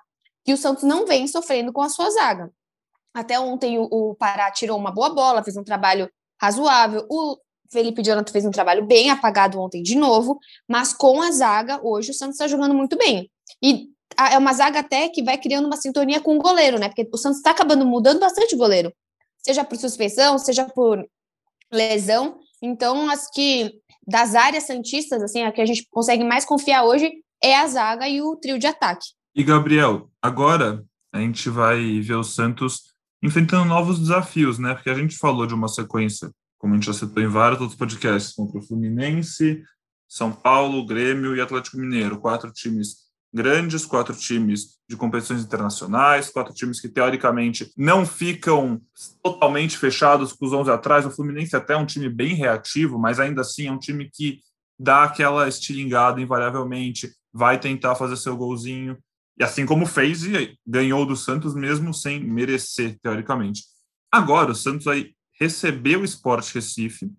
que 0.45 0.53
o 0.53 0.57
Santos 0.57 0.85
não 0.85 1.07
vem 1.07 1.27
sofrendo 1.27 1.73
com 1.73 1.83
a 1.83 1.89
sua 1.89 2.11
zaga. 2.11 2.51
Até 3.13 3.39
ontem 3.39 3.79
o, 3.79 3.89
o 3.91 4.15
Pará 4.15 4.51
tirou 4.51 4.79
uma 4.79 4.93
boa 4.93 5.11
bola, 5.11 5.43
fez 5.43 5.57
um 5.57 5.65
trabalho 5.65 6.09
razoável. 6.41 7.05
O 7.11 7.37
Felipe 7.71 8.03
Jonathan 8.03 8.33
fez 8.33 8.45
um 8.45 8.51
trabalho 8.51 8.87
bem 8.87 9.11
apagado 9.11 9.61
ontem 9.61 9.83
de 9.83 9.97
novo, 9.97 10.39
mas 10.67 10.93
com 10.93 11.21
a 11.21 11.31
zaga, 11.31 11.81
hoje 11.83 12.11
o 12.11 12.15
Santos 12.15 12.37
está 12.37 12.47
jogando 12.47 12.75
muito 12.75 12.97
bem. 12.97 13.31
E 13.63 13.89
é 14.17 14.39
uma 14.39 14.53
zaga 14.53 14.81
até 14.81 15.09
que 15.09 15.23
vai 15.23 15.39
criando 15.39 15.67
uma 15.67 15.77
sintonia 15.77 16.21
com 16.21 16.37
o 16.37 16.41
goleiro, 16.41 16.79
né? 16.79 16.89
Porque 16.89 17.09
o 17.13 17.17
Santos 17.17 17.39
está 17.39 17.51
acabando 17.51 17.87
mudando 17.87 18.21
bastante 18.21 18.55
o 18.55 18.59
goleiro, 18.59 18.93
seja 19.39 19.65
por 19.65 19.77
suspensão, 19.77 20.39
seja 20.39 20.65
por 20.65 21.05
lesão. 21.71 22.39
Então, 22.63 23.09
acho 23.11 23.31
que 23.33 23.73
das 24.07 24.35
áreas 24.35 24.67
santistas, 24.67 25.23
assim, 25.23 25.43
a 25.43 25.53
que 25.53 25.61
a 25.61 25.67
gente 25.67 25.87
consegue 25.91 26.25
mais 26.25 26.45
confiar 26.45 26.85
hoje 26.85 27.11
é 27.43 27.57
a 27.57 27.67
zaga 27.67 28.09
e 28.09 28.21
o 28.21 28.37
trio 28.37 28.59
de 28.59 28.67
ataque. 28.67 29.07
E 29.35 29.43
Gabriel, 29.43 30.11
agora 30.21 30.85
a 31.13 31.21
gente 31.21 31.49
vai 31.49 32.01
ver 32.01 32.15
o 32.15 32.25
Santos 32.25 32.91
enfrentando 33.23 33.67
novos 33.67 33.99
desafios, 33.99 34.59
né? 34.59 34.75
Porque 34.75 34.91
a 34.91 34.95
gente 34.95 35.17
falou 35.17 35.47
de 35.47 35.55
uma 35.55 35.69
sequência, 35.69 36.31
como 36.59 36.75
a 36.75 36.77
gente 36.77 36.87
já 36.87 36.93
citou 36.93 37.23
em 37.23 37.29
vários 37.29 37.61
outros 37.61 37.79
podcasts, 37.79 38.35
contra 38.35 38.59
o 38.59 38.63
Fluminense, 38.63 39.63
São 40.09 40.33
Paulo, 40.33 40.85
Grêmio 40.85 41.37
e 41.37 41.41
Atlético 41.41 41.79
Mineiro, 41.79 42.21
quatro 42.21 42.53
times 42.53 43.10
grandes, 43.33 43.87
quatro 43.87 44.15
times 44.15 44.79
de 44.89 44.97
competições 44.97 45.43
internacionais, 45.43 46.31
quatro 46.31 46.53
times 46.53 46.81
que 46.81 46.89
teoricamente 46.89 47.71
não 47.77 48.05
ficam 48.05 48.81
totalmente 49.23 49.79
fechados 49.79 50.33
com 50.33 50.47
os 50.47 50.53
11 50.53 50.71
atrás. 50.71 51.07
O 51.07 51.11
Fluminense 51.11 51.55
até 51.55 51.75
é 51.75 51.77
um 51.77 51.87
time 51.87 52.09
bem 52.09 52.35
reativo, 52.35 52.99
mas 52.99 53.21
ainda 53.21 53.43
assim 53.43 53.69
é 53.69 53.73
um 53.73 53.79
time 53.79 54.11
que 54.13 54.41
dá 54.79 55.05
aquela 55.05 55.47
estilingada 55.47 56.21
invariavelmente, 56.21 57.13
vai 57.33 57.61
tentar 57.61 57.95
fazer 57.95 58.17
seu 58.17 58.37
golzinho, 58.37 58.99
e 59.39 59.45
assim 59.45 59.65
como 59.65 59.87
fez 59.87 60.25
e 60.25 60.57
ganhou 60.67 61.07
do 61.07 61.17
Santos 61.17 61.55
mesmo 61.55 61.95
sem 61.95 62.23
merecer, 62.23 62.99
teoricamente. 63.01 63.63
Agora, 64.13 64.53
o 64.53 64.55
Santos 64.55 64.85
vai 64.85 65.11
receber 65.41 65.97
o 65.97 66.05
Sport 66.05 66.53
Recife 66.53 67.11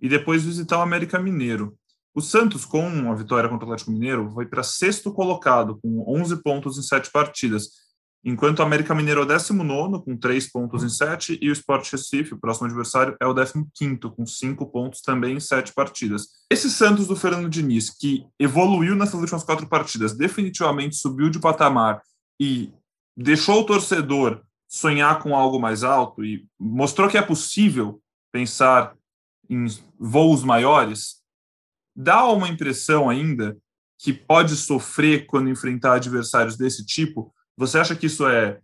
e 0.00 0.08
depois 0.08 0.44
visitar 0.44 0.78
o 0.78 0.82
América 0.82 1.18
Mineiro. 1.18 1.77
O 2.18 2.20
Santos, 2.20 2.64
com 2.64 3.12
a 3.12 3.14
vitória 3.14 3.48
contra 3.48 3.64
o 3.64 3.68
Atlético 3.68 3.92
Mineiro, 3.92 4.28
foi 4.34 4.44
para 4.44 4.64
sexto 4.64 5.12
colocado, 5.12 5.78
com 5.80 6.04
11 6.20 6.42
pontos 6.42 6.76
em 6.76 6.82
sete 6.82 7.12
partidas. 7.12 7.68
enquanto 8.24 8.58
o 8.58 8.62
América 8.62 8.92
Mineiro 8.92 9.20
é 9.20 9.22
o 9.22 9.26
19 9.26 10.04
com 10.04 10.16
3 10.16 10.50
pontos 10.50 10.82
em 10.82 10.88
7 10.88 11.38
e 11.40 11.48
o 11.48 11.52
Sport 11.52 11.92
Recife, 11.92 12.34
o 12.34 12.40
próximo 12.40 12.66
adversário, 12.66 13.16
é 13.20 13.26
o 13.26 13.32
15 13.32 14.00
com 14.16 14.26
5 14.26 14.66
pontos 14.66 15.00
também 15.00 15.36
em 15.36 15.40
7 15.40 15.72
partidas. 15.72 16.26
Esse 16.50 16.68
Santos 16.68 17.06
do 17.06 17.14
Fernando 17.14 17.48
Diniz, 17.48 17.88
que 17.88 18.26
evoluiu 18.36 18.96
nessas 18.96 19.20
últimas 19.20 19.44
quatro 19.44 19.68
partidas, 19.68 20.12
definitivamente 20.16 20.96
subiu 20.96 21.30
de 21.30 21.38
patamar 21.38 22.02
e 22.40 22.72
deixou 23.16 23.60
o 23.60 23.64
torcedor 23.64 24.42
sonhar 24.68 25.22
com 25.22 25.36
algo 25.36 25.60
mais 25.60 25.84
alto 25.84 26.24
e 26.24 26.44
mostrou 26.58 27.08
que 27.08 27.16
é 27.16 27.22
possível 27.22 28.02
pensar 28.32 28.96
em 29.48 29.64
voos 29.96 30.42
maiores, 30.42 31.17
dá 31.98 32.24
uma 32.26 32.48
impressão 32.48 33.10
ainda 33.10 33.58
que 33.98 34.12
pode 34.12 34.54
sofrer 34.54 35.26
quando 35.26 35.50
enfrentar 35.50 35.94
adversários 35.94 36.56
desse 36.56 36.86
tipo? 36.86 37.34
Você 37.56 37.76
acha 37.76 37.96
que 37.96 38.06
isso 38.06 38.24
é 38.28 38.60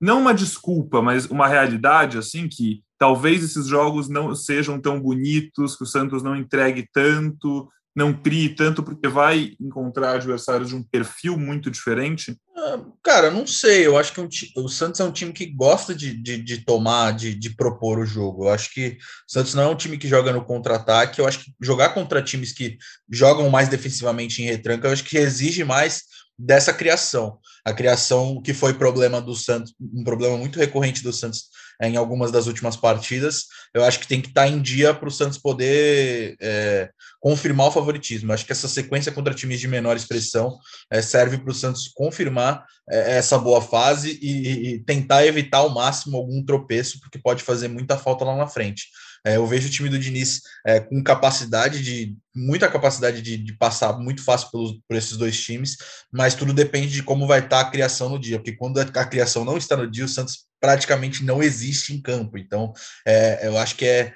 não 0.00 0.20
uma 0.20 0.32
desculpa, 0.32 1.02
mas 1.02 1.26
uma 1.26 1.48
realidade 1.48 2.16
assim 2.16 2.48
que 2.48 2.84
talvez 2.96 3.42
esses 3.42 3.66
jogos 3.66 4.08
não 4.08 4.32
sejam 4.32 4.80
tão 4.80 5.00
bonitos, 5.00 5.74
que 5.74 5.82
o 5.82 5.86
Santos 5.86 6.22
não 6.22 6.36
entregue 6.36 6.88
tanto, 6.92 7.68
não 7.98 8.14
crie 8.14 8.48
tanto 8.48 8.80
porque 8.80 9.08
vai 9.08 9.56
encontrar 9.60 10.12
adversários 10.12 10.68
de 10.68 10.76
um 10.76 10.82
perfil 10.84 11.36
muito 11.36 11.68
diferente? 11.68 12.38
Ah, 12.56 12.80
cara, 13.02 13.28
não 13.28 13.44
sei. 13.44 13.84
Eu 13.84 13.98
acho 13.98 14.12
que 14.12 14.20
um, 14.20 14.28
o 14.56 14.68
Santos 14.68 15.00
é 15.00 15.04
um 15.04 15.10
time 15.10 15.32
que 15.32 15.46
gosta 15.46 15.92
de, 15.92 16.14
de, 16.14 16.38
de 16.38 16.64
tomar, 16.64 17.10
de, 17.10 17.34
de, 17.34 17.50
propor 17.56 17.98
o 17.98 18.06
jogo. 18.06 18.44
Eu 18.44 18.50
acho 18.50 18.72
que 18.72 18.98
o 19.28 19.32
Santos 19.32 19.52
não 19.52 19.64
é 19.64 19.66
um 19.66 19.74
time 19.74 19.98
que 19.98 20.06
joga 20.06 20.32
no 20.32 20.44
contra-ataque. 20.44 21.20
Eu 21.20 21.26
acho 21.26 21.40
que 21.40 21.52
jogar 21.60 21.88
contra 21.88 22.22
times 22.22 22.52
que 22.52 22.78
jogam 23.10 23.50
mais 23.50 23.68
defensivamente 23.68 24.40
em 24.40 24.46
retranca, 24.46 24.86
eu 24.86 24.92
acho 24.92 25.04
que 25.04 25.18
exige 25.18 25.64
mais 25.64 26.04
dessa 26.38 26.72
criação. 26.72 27.38
A 27.64 27.72
criação 27.72 28.40
que 28.40 28.54
foi 28.54 28.74
problema 28.74 29.20
do 29.20 29.34
Santos, 29.34 29.74
um 29.80 30.04
problema 30.04 30.38
muito 30.38 30.56
recorrente 30.56 31.02
do 31.02 31.12
Santos 31.12 31.48
em 31.80 31.96
algumas 31.96 32.30
das 32.32 32.46
últimas 32.46 32.76
partidas. 32.76 33.46
Eu 33.72 33.84
acho 33.84 34.00
que 34.00 34.06
tem 34.06 34.20
que 34.20 34.28
estar 34.28 34.42
tá 34.42 34.48
em 34.48 34.60
dia 34.60 34.92
para 34.92 35.08
o 35.08 35.12
Santos 35.12 35.38
poder 35.38 36.36
é, 36.40 36.90
confirmar 37.20 37.68
o 37.68 37.70
favoritismo. 37.70 38.30
Eu 38.30 38.34
acho 38.34 38.44
que 38.44 38.52
essa 38.52 38.68
sequência 38.68 39.12
contra 39.12 39.34
times 39.34 39.60
de 39.60 39.68
menor 39.68 39.96
expressão 39.96 40.58
é, 40.90 41.00
serve 41.02 41.38
para 41.38 41.50
o 41.50 41.54
Santos 41.54 41.88
confirmar 41.88 42.64
é, 42.90 43.18
essa 43.18 43.38
boa 43.38 43.60
fase 43.60 44.18
e, 44.22 44.74
e, 44.74 44.78
tentar 44.80 45.26
evitar 45.26 45.58
ao 45.58 45.70
máximo 45.70 46.16
algum 46.16 46.44
tropeço, 46.44 46.98
porque 47.00 47.18
pode 47.18 47.42
fazer 47.42 47.68
muita 47.68 47.96
falta 47.96 48.24
lá 48.24 48.36
na 48.36 48.46
frente. 48.46 48.86
É, 49.24 49.36
eu 49.36 49.46
vejo 49.46 49.68
o 49.68 49.70
time 49.70 49.88
do 49.88 49.98
Diniz 49.98 50.40
é, 50.66 50.80
com 50.80 51.02
capacidade 51.02 51.82
de 51.82 52.16
muita 52.34 52.70
capacidade 52.70 53.20
de, 53.20 53.36
de 53.36 53.52
passar 53.54 53.98
muito 53.98 54.22
fácil 54.22 54.50
pelos, 54.50 54.78
por 54.88 54.96
esses 54.96 55.16
dois 55.16 55.40
times, 55.40 55.76
mas 56.12 56.34
tudo 56.34 56.52
depende 56.52 56.92
de 56.92 57.02
como 57.02 57.26
vai 57.26 57.40
estar 57.40 57.60
a 57.60 57.70
criação 57.70 58.08
no 58.08 58.18
dia, 58.18 58.38
porque 58.38 58.56
quando 58.56 58.78
a 58.78 59.04
criação 59.04 59.44
não 59.44 59.56
está 59.56 59.76
no 59.76 59.90
dia, 59.90 60.04
o 60.04 60.08
Santos 60.08 60.46
praticamente 60.60 61.24
não 61.24 61.42
existe 61.42 61.92
em 61.92 62.00
campo. 62.00 62.38
Então, 62.38 62.72
é, 63.06 63.46
eu 63.46 63.58
acho 63.58 63.76
que 63.76 63.84
é 63.84 64.12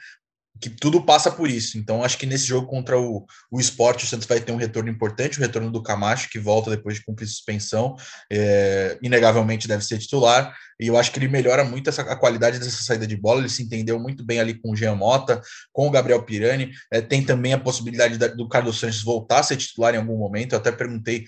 que 0.62 0.70
tudo 0.70 1.03
passa 1.03 1.29
por 1.29 1.51
isso. 1.51 1.77
Então, 1.77 2.05
acho 2.05 2.16
que 2.16 2.25
nesse 2.25 2.46
jogo 2.46 2.68
contra 2.68 2.96
o, 2.96 3.27
o 3.51 3.59
esporte, 3.59 4.05
o 4.05 4.07
Santos 4.07 4.29
vai 4.29 4.40
ter 4.40 4.53
um 4.53 4.57
retorno 4.57 4.88
importante, 4.88 5.38
o 5.38 5.40
retorno 5.40 5.72
do 5.72 5.83
Camacho, 5.83 6.31
que 6.31 6.38
volta 6.38 6.70
depois 6.70 6.96
de 6.96 7.05
cumprir 7.05 7.27
suspensão, 7.27 7.96
é, 8.31 8.96
inegavelmente 9.03 9.66
deve 9.66 9.85
ser 9.85 9.98
titular, 9.98 10.55
e 10.79 10.87
eu 10.87 10.96
acho 10.96 11.11
que 11.11 11.18
ele 11.18 11.27
melhora 11.27 11.64
muito 11.64 11.90
essa, 11.90 12.03
a 12.03 12.14
qualidade 12.14 12.61
dessa 12.61 12.83
saída 12.83 13.09
de 13.09 13.16
bola, 13.16 13.40
ele 13.40 13.48
se 13.48 13.64
entendeu 13.64 13.98
muito 13.98 14.25
bem 14.25 14.38
ali 14.38 14.55
com 14.55 14.70
o 14.70 14.77
Jean 14.77 14.94
Mota, 14.94 15.42
com 15.72 15.88
o 15.88 15.90
Gabriel 15.90 16.22
Pirani, 16.22 16.70
é, 16.92 17.01
tem 17.01 17.25
também 17.25 17.53
a 17.53 17.59
possibilidade 17.59 18.16
da, 18.16 18.29
do 18.29 18.48
Carlos 18.48 18.79
Sanches 18.79 19.03
voltar 19.03 19.40
a 19.40 19.42
ser 19.42 19.57
titular 19.57 19.94
em 19.94 19.98
algum 19.98 20.16
momento, 20.16 20.53
eu 20.53 20.59
até 20.59 20.70
perguntei 20.70 21.25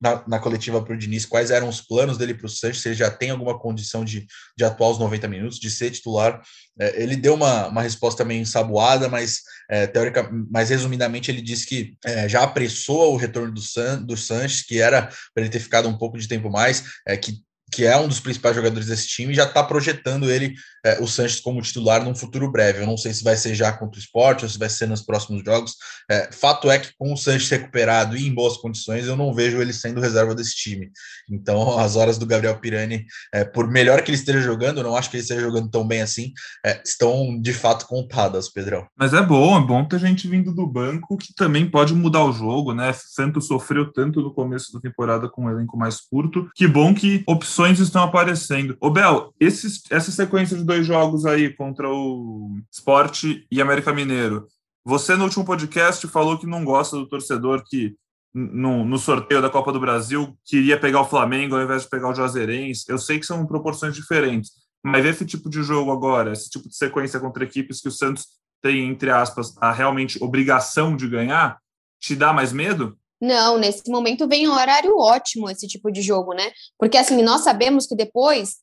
na, 0.00 0.22
na 0.26 0.38
coletiva 0.38 0.82
para 0.82 0.94
o 0.94 0.98
Diniz 0.98 1.24
quais 1.24 1.50
eram 1.50 1.68
os 1.68 1.80
planos 1.80 2.18
dele 2.18 2.34
para 2.34 2.46
o 2.46 2.48
Sanches, 2.48 2.82
se 2.82 2.88
ele 2.88 2.94
já 2.94 3.10
tem 3.10 3.30
alguma 3.30 3.58
condição 3.58 4.04
de, 4.04 4.26
de 4.56 4.64
atuar 4.64 4.90
os 4.90 4.98
90 4.98 5.26
minutos, 5.28 5.58
de 5.58 5.70
ser 5.70 5.90
titular. 5.90 6.40
É, 6.78 7.02
ele 7.02 7.16
deu 7.16 7.34
uma, 7.34 7.68
uma 7.68 7.82
resposta 7.82 8.24
meio 8.24 8.40
ensaboada, 8.40 9.08
mas 9.08 9.40
é, 9.70 9.86
teórica, 9.86 10.30
mas 10.50 10.70
resumidamente 10.70 11.30
ele 11.30 11.40
disse 11.40 11.66
que 11.66 11.96
é, 12.04 12.28
já 12.28 12.42
apressou 12.42 13.14
o 13.14 13.16
retorno 13.16 13.52
do, 13.52 13.60
San, 13.60 14.02
do 14.02 14.16
Sanches, 14.16 14.62
que 14.62 14.80
era 14.80 15.02
para 15.34 15.42
ele 15.42 15.50
ter 15.50 15.60
ficado 15.60 15.88
um 15.88 15.96
pouco 15.96 16.18
de 16.18 16.28
tempo 16.28 16.50
mais, 16.50 16.84
é, 17.06 17.16
que 17.16 17.45
que 17.72 17.84
é 17.84 17.96
um 17.98 18.06
dos 18.06 18.20
principais 18.20 18.54
jogadores 18.54 18.86
desse 18.86 19.08
time, 19.08 19.34
já 19.34 19.44
está 19.44 19.62
projetando 19.62 20.30
ele, 20.30 20.54
é, 20.84 21.00
o 21.00 21.06
Sanches, 21.06 21.40
como 21.40 21.60
titular 21.60 22.02
num 22.04 22.14
futuro 22.14 22.50
breve. 22.50 22.80
Eu 22.80 22.86
não 22.86 22.96
sei 22.96 23.12
se 23.12 23.24
vai 23.24 23.36
ser 23.36 23.54
já 23.54 23.72
contra 23.72 23.98
o 23.98 24.02
esporte 24.02 24.44
ou 24.44 24.48
se 24.48 24.58
vai 24.58 24.68
ser 24.68 24.86
nos 24.86 25.02
próximos 25.02 25.42
jogos. 25.44 25.74
É, 26.08 26.30
fato 26.32 26.70
é 26.70 26.78
que, 26.78 26.90
com 26.96 27.12
o 27.12 27.16
Sanches 27.16 27.50
recuperado 27.50 28.16
e 28.16 28.26
em 28.26 28.32
boas 28.32 28.56
condições, 28.56 29.06
eu 29.06 29.16
não 29.16 29.34
vejo 29.34 29.60
ele 29.60 29.72
sendo 29.72 30.00
reserva 30.00 30.34
desse 30.34 30.54
time. 30.54 30.90
Então, 31.28 31.76
as 31.78 31.96
horas 31.96 32.18
do 32.18 32.26
Gabriel 32.26 32.58
Pirani, 32.58 33.04
é, 33.34 33.44
por 33.44 33.68
melhor 33.68 34.00
que 34.02 34.10
ele 34.10 34.18
esteja 34.18 34.40
jogando, 34.40 34.78
eu 34.78 34.84
não 34.84 34.96
acho 34.96 35.10
que 35.10 35.16
ele 35.16 35.22
esteja 35.22 35.40
jogando 35.40 35.68
tão 35.68 35.86
bem 35.86 36.02
assim, 36.02 36.32
é, 36.64 36.80
estão 36.84 37.38
de 37.40 37.52
fato 37.52 37.86
contadas, 37.86 38.48
Pedrão. 38.48 38.86
Mas 38.96 39.12
é 39.12 39.22
bom, 39.22 39.58
é 39.58 39.66
bom 39.66 39.84
ter 39.84 39.98
gente 39.98 40.28
vindo 40.28 40.54
do 40.54 40.66
banco 40.66 41.16
que 41.16 41.34
também 41.34 41.68
pode 41.68 41.94
mudar 41.94 42.24
o 42.24 42.32
jogo, 42.32 42.72
né? 42.72 42.92
Santos 42.92 43.48
sofreu 43.48 43.92
tanto 43.92 44.20
no 44.20 44.32
começo 44.32 44.72
da 44.72 44.80
temporada 44.80 45.28
com 45.28 45.44
um 45.44 45.50
elenco 45.50 45.76
mais 45.76 46.00
curto. 46.00 46.48
Que 46.54 46.68
bom 46.68 46.94
que 46.94 47.24
opções 47.26 47.55
opções 47.56 47.80
estão 47.80 48.02
aparecendo. 48.02 48.76
Ô, 48.78 48.90
Bel, 48.90 49.32
esses, 49.40 49.82
essa 49.90 50.10
sequência 50.10 50.58
de 50.58 50.62
dois 50.62 50.86
jogos 50.86 51.24
aí 51.24 51.48
contra 51.54 51.88
o 51.88 52.60
Sport 52.70 53.24
e 53.50 53.62
América 53.62 53.94
Mineiro, 53.94 54.46
você 54.84 55.16
no 55.16 55.24
último 55.24 55.44
podcast 55.44 56.06
falou 56.08 56.38
que 56.38 56.46
não 56.46 56.64
gosta 56.64 56.96
do 56.96 57.08
torcedor 57.08 57.64
que 57.64 57.96
no, 58.34 58.84
no, 58.84 58.98
sorteio 58.98 59.40
da 59.40 59.48
Copa 59.48 59.72
do 59.72 59.80
Brasil 59.80 60.36
queria 60.44 60.78
pegar 60.78 61.00
o 61.00 61.08
Flamengo 61.08 61.56
ao 61.56 61.62
invés 61.62 61.84
de 61.84 61.88
pegar 61.88 62.10
o 62.10 62.14
Juazeirense. 62.14 62.84
Eu 62.88 62.98
sei 62.98 63.18
que 63.18 63.24
são 63.24 63.46
proporções 63.46 63.94
diferentes, 63.94 64.50
mas 64.84 65.06
esse 65.06 65.24
tipo 65.24 65.48
de 65.48 65.62
jogo 65.62 65.90
agora, 65.90 66.32
esse 66.32 66.50
tipo 66.50 66.68
de 66.68 66.76
sequência 66.76 67.18
contra 67.18 67.44
equipes 67.44 67.80
que 67.80 67.88
o 67.88 67.92
Santos 67.92 68.26
tem, 68.60 68.86
entre 68.86 69.10
aspas, 69.10 69.56
a 69.62 69.72
realmente 69.72 70.22
obrigação 70.22 70.94
de 70.94 71.08
ganhar, 71.08 71.56
te 71.98 72.14
dá 72.14 72.34
mais 72.34 72.52
medo? 72.52 72.98
Não, 73.20 73.58
nesse 73.58 73.90
momento 73.90 74.28
vem 74.28 74.48
um 74.48 74.52
horário 74.52 74.96
ótimo 74.98 75.50
esse 75.50 75.66
tipo 75.66 75.90
de 75.90 76.02
jogo, 76.02 76.34
né? 76.34 76.52
Porque 76.78 76.98
assim, 76.98 77.22
nós 77.22 77.42
sabemos 77.42 77.86
que 77.86 77.96
depois, 77.96 78.56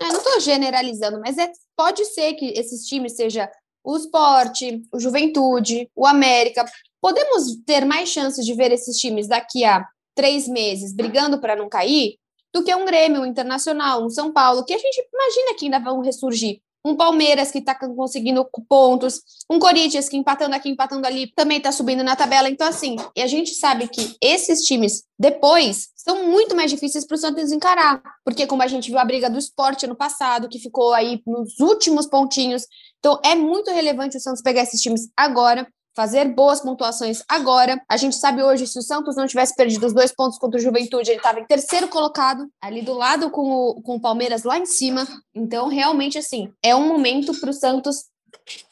eu 0.00 0.08
não 0.08 0.18
estou 0.18 0.40
generalizando, 0.40 1.20
mas 1.20 1.38
é, 1.38 1.50
pode 1.76 2.04
ser 2.06 2.34
que 2.34 2.46
esses 2.46 2.86
times 2.86 3.14
seja 3.14 3.48
o 3.84 3.96
esporte, 3.96 4.82
o 4.92 4.98
juventude, 4.98 5.88
o 5.94 6.06
América. 6.06 6.64
Podemos 7.00 7.56
ter 7.66 7.84
mais 7.84 8.08
chances 8.08 8.44
de 8.44 8.54
ver 8.54 8.72
esses 8.72 8.96
times 8.96 9.28
daqui 9.28 9.64
a 9.64 9.86
três 10.14 10.48
meses 10.48 10.94
brigando 10.94 11.40
para 11.40 11.54
não 11.54 11.68
cair 11.68 12.16
do 12.52 12.64
que 12.64 12.74
um 12.74 12.84
Grêmio, 12.84 13.22
um 13.22 13.26
Internacional, 13.26 14.04
um 14.04 14.08
São 14.08 14.32
Paulo, 14.32 14.64
que 14.64 14.72
a 14.72 14.78
gente 14.78 15.06
imagina 15.12 15.58
que 15.58 15.64
ainda 15.66 15.80
vão 15.80 16.00
ressurgir 16.00 16.60
um 16.84 16.94
Palmeiras 16.94 17.50
que 17.50 17.58
está 17.58 17.74
conseguindo 17.74 18.46
pontos, 18.68 19.22
um 19.50 19.58
Corinthians 19.58 20.08
que 20.08 20.16
empatando 20.16 20.54
aqui, 20.54 20.68
empatando 20.68 21.06
ali, 21.06 21.32
também 21.34 21.56
está 21.56 21.72
subindo 21.72 22.04
na 22.04 22.14
tabela. 22.14 22.48
Então, 22.50 22.68
assim, 22.68 22.96
e 23.16 23.22
a 23.22 23.26
gente 23.26 23.54
sabe 23.54 23.88
que 23.88 24.16
esses 24.20 24.62
times 24.62 25.04
depois 25.18 25.88
são 25.96 26.26
muito 26.26 26.54
mais 26.54 26.70
difíceis 26.70 27.06
para 27.06 27.14
o 27.14 27.18
Santos 27.18 27.50
encarar, 27.50 28.02
porque 28.24 28.46
como 28.46 28.62
a 28.62 28.66
gente 28.66 28.90
viu 28.90 28.98
a 28.98 29.04
briga 29.04 29.30
do 29.30 29.38
esporte 29.38 29.86
ano 29.86 29.96
passado, 29.96 30.48
que 30.48 30.58
ficou 30.58 30.92
aí 30.92 31.22
nos 31.26 31.58
últimos 31.60 32.06
pontinhos, 32.06 32.66
então 32.98 33.18
é 33.24 33.34
muito 33.34 33.70
relevante 33.70 34.18
o 34.18 34.20
Santos 34.20 34.42
pegar 34.42 34.62
esses 34.62 34.80
times 34.80 35.08
agora 35.16 35.66
fazer 35.94 36.26
boas 36.26 36.60
pontuações 36.60 37.22
agora. 37.28 37.80
A 37.88 37.96
gente 37.96 38.16
sabe 38.16 38.42
hoje, 38.42 38.66
se 38.66 38.78
o 38.78 38.82
Santos 38.82 39.16
não 39.16 39.26
tivesse 39.26 39.54
perdido 39.54 39.86
os 39.86 39.92
dois 39.92 40.12
pontos 40.12 40.38
contra 40.38 40.58
o 40.58 40.62
Juventude, 40.62 41.10
ele 41.10 41.18
estava 41.18 41.40
em 41.40 41.46
terceiro 41.46 41.88
colocado, 41.88 42.48
ali 42.60 42.82
do 42.82 42.94
lado 42.94 43.30
com 43.30 43.42
o, 43.42 43.82
com 43.82 43.96
o 43.96 44.00
Palmeiras 44.00 44.42
lá 44.42 44.58
em 44.58 44.66
cima. 44.66 45.06
Então, 45.34 45.68
realmente, 45.68 46.18
assim, 46.18 46.52
é 46.62 46.74
um 46.74 46.88
momento 46.88 47.38
para 47.38 47.50
o 47.50 47.54
Santos 47.54 48.04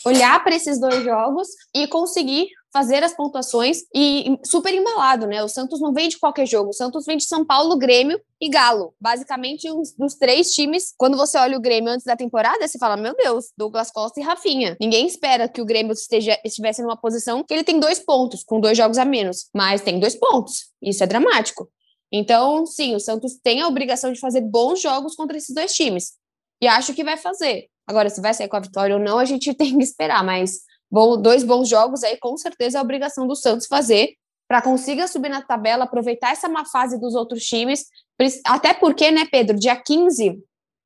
olhar 0.05 0.43
para 0.43 0.55
esses 0.55 0.81
dois 0.81 1.03
jogos 1.05 1.49
e 1.75 1.87
conseguir 1.87 2.49
fazer 2.73 3.05
as 3.05 3.15
pontuações 3.15 3.83
e 3.95 4.39
super 4.45 4.73
embalado, 4.73 5.27
né? 5.27 5.43
O 5.43 5.49
Santos 5.49 5.81
não 5.81 5.93
vem 5.93 6.09
de 6.09 6.19
qualquer 6.19 6.47
jogo, 6.47 6.71
o 6.71 6.73
Santos 6.73 7.05
vem 7.05 7.19
de 7.19 7.25
São 7.25 7.45
Paulo, 7.45 7.77
Grêmio 7.77 8.19
e 8.41 8.49
Galo. 8.49 8.95
Basicamente, 8.99 9.71
os, 9.71 9.93
dos 9.93 10.15
três 10.15 10.53
times, 10.53 10.95
quando 10.97 11.17
você 11.17 11.37
olha 11.39 11.57
o 11.57 11.61
Grêmio 11.61 11.91
antes 11.91 12.07
da 12.07 12.17
temporada, 12.17 12.67
você 12.67 12.79
fala: 12.79 12.97
Meu 12.97 13.15
Deus, 13.15 13.53
Douglas 13.57 13.91
Costa 13.91 14.19
e 14.21 14.23
Rafinha. 14.23 14.77
Ninguém 14.81 15.07
espera 15.07 15.49
que 15.49 15.61
o 15.61 15.67
Grêmio 15.67 15.93
esteja, 15.93 16.39
estivesse 16.45 16.83
numa 16.83 16.97
posição 16.97 17.45
que 17.45 17.53
ele 17.53 17.63
tem 17.63 17.79
dois 17.79 17.99
pontos, 17.99 18.43
com 18.43 18.59
dois 18.59 18.77
jogos 18.77 18.97
a 18.97 19.05
menos, 19.05 19.51
mas 19.55 19.83
tem 19.83 20.01
dois 20.01 20.15
pontos. 20.15 20.71
Isso 20.81 21.05
é 21.05 21.07
dramático. 21.07 21.69
Então, 22.11 22.65
sim, 22.65 22.95
o 22.95 23.01
Santos 23.01 23.39
tem 23.43 23.61
a 23.61 23.69
obrigação 23.69 24.13
de 24.13 24.21
fazer 24.21 24.41
bons 24.41 24.81
jogos 24.81 25.15
contra 25.15 25.37
esses 25.37 25.55
dois 25.55 25.73
times. 25.73 26.13
E 26.61 26.67
acho 26.67 26.95
que 26.95 27.05
vai 27.05 27.17
fazer. 27.17 27.67
Agora, 27.87 28.09
se 28.09 28.21
vai 28.21 28.33
sair 28.33 28.49
com 28.49 28.57
a 28.57 28.61
vitória 28.61 28.95
ou 28.95 29.03
não, 29.03 29.19
a 29.19 29.25
gente 29.25 29.53
tem 29.55 29.77
que 29.77 29.83
esperar, 29.83 30.25
mas 30.25 30.61
bom, 30.93 31.21
dois 31.21 31.43
bons 31.43 31.71
jogos 31.71 32.05
aí, 32.05 32.19
com 32.19 32.37
certeza 32.37 32.77
é 32.77 32.79
a 32.79 32.83
obrigação 32.83 33.27
do 33.27 33.35
Santos 33.35 33.67
fazer 33.67 34.15
para 34.47 34.61
consiga 34.61 35.09
subir 35.09 35.31
na 35.31 35.41
tabela, 35.41 35.85
aproveitar 35.85 36.33
essa 36.33 36.47
má 36.47 36.67
fase 36.67 37.01
dos 37.01 37.15
outros 37.15 37.43
times. 37.43 37.87
Até 38.45 38.75
porque, 38.75 39.11
né, 39.11 39.25
Pedro, 39.25 39.59
dia 39.59 39.75
15 39.75 40.39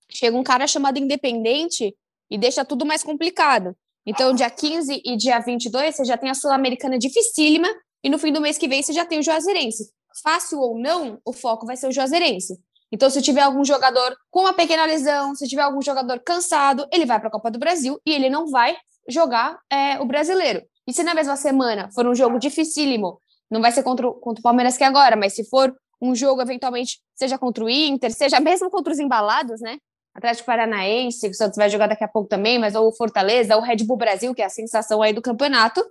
chega 0.08 0.36
um 0.36 0.44
cara 0.44 0.68
chamado 0.68 1.00
Independente 1.00 1.92
e 2.30 2.38
deixa 2.38 2.64
tudo 2.64 2.86
mais 2.86 3.02
complicado. 3.02 3.76
Então, 4.06 4.32
dia 4.32 4.48
15 4.48 5.02
e 5.04 5.16
dia 5.16 5.40
22, 5.40 5.96
você 5.96 6.04
já 6.04 6.16
tem 6.16 6.30
a 6.30 6.34
Sul-Americana 6.34 6.96
dificílima 6.96 7.68
e 8.04 8.08
no 8.08 8.18
fim 8.18 8.32
do 8.32 8.40
mês 8.40 8.56
que 8.56 8.68
vem 8.68 8.80
você 8.80 8.92
já 8.92 9.04
tem 9.04 9.18
o 9.18 9.22
Juazeirense. 9.22 9.90
Fácil 10.22 10.60
ou 10.60 10.78
não, 10.78 11.18
o 11.24 11.32
foco 11.32 11.66
vai 11.66 11.76
ser 11.76 11.88
o 11.88 11.92
Juazeirense. 11.92 12.56
Então, 12.92 13.10
se 13.10 13.20
tiver 13.20 13.40
algum 13.40 13.64
jogador 13.64 14.16
com 14.30 14.42
uma 14.42 14.54
pequena 14.54 14.84
lesão, 14.84 15.34
se 15.34 15.48
tiver 15.48 15.62
algum 15.62 15.82
jogador 15.82 16.20
cansado, 16.20 16.86
ele 16.92 17.04
vai 17.04 17.18
para 17.18 17.26
a 17.26 17.32
Copa 17.32 17.50
do 17.50 17.58
Brasil 17.58 18.00
e 18.06 18.12
ele 18.12 18.30
não 18.30 18.46
vai 18.46 18.76
jogar 19.08 19.58
é, 19.70 20.00
o 20.00 20.04
brasileiro. 20.04 20.62
E 20.86 20.92
se 20.92 21.02
na 21.02 21.14
mesma 21.14 21.36
semana 21.36 21.90
for 21.92 22.06
um 22.06 22.14
jogo 22.14 22.38
dificílimo, 22.38 23.20
não 23.50 23.60
vai 23.60 23.72
ser 23.72 23.82
contra, 23.82 24.10
contra 24.12 24.40
o 24.40 24.42
Palmeiras 24.42 24.76
que 24.76 24.84
é 24.84 24.86
agora, 24.86 25.16
mas 25.16 25.34
se 25.34 25.48
for 25.48 25.74
um 26.00 26.14
jogo, 26.14 26.42
eventualmente, 26.42 27.00
seja 27.14 27.38
contra 27.38 27.64
o 27.64 27.70
Inter, 27.70 28.12
seja 28.12 28.38
mesmo 28.38 28.70
contra 28.70 28.92
os 28.92 28.98
embalados, 28.98 29.60
né? 29.60 29.78
Atlético 30.14 30.46
Paranaense, 30.46 31.20
que 31.20 31.34
o 31.34 31.34
Santos 31.34 31.56
vai 31.56 31.68
jogar 31.68 31.86
daqui 31.88 32.04
a 32.04 32.08
pouco 32.08 32.28
também, 32.28 32.58
mas 32.58 32.74
ou 32.74 32.88
o 32.88 32.92
Fortaleza, 32.92 33.54
ou 33.54 33.62
o 33.62 33.64
Red 33.64 33.84
Bull 33.84 33.96
Brasil, 33.96 34.34
que 34.34 34.42
é 34.42 34.46
a 34.46 34.50
sensação 34.50 35.02
aí 35.02 35.12
do 35.12 35.20
campeonato, 35.20 35.82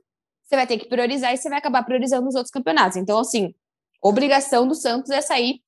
você 0.43 0.55
vai 0.55 0.67
ter 0.67 0.77
que 0.77 0.87
priorizar 0.87 1.33
e 1.33 1.37
você 1.37 1.49
vai 1.49 1.59
acabar 1.59 1.83
priorizando 1.83 2.27
os 2.27 2.35
outros 2.35 2.51
campeonatos. 2.51 2.97
Então, 2.97 3.19
assim, 3.19 3.53
obrigação 4.01 4.67
do 4.67 4.75
Santos 4.75 5.11
é 5.11 5.21
sair 5.21 5.61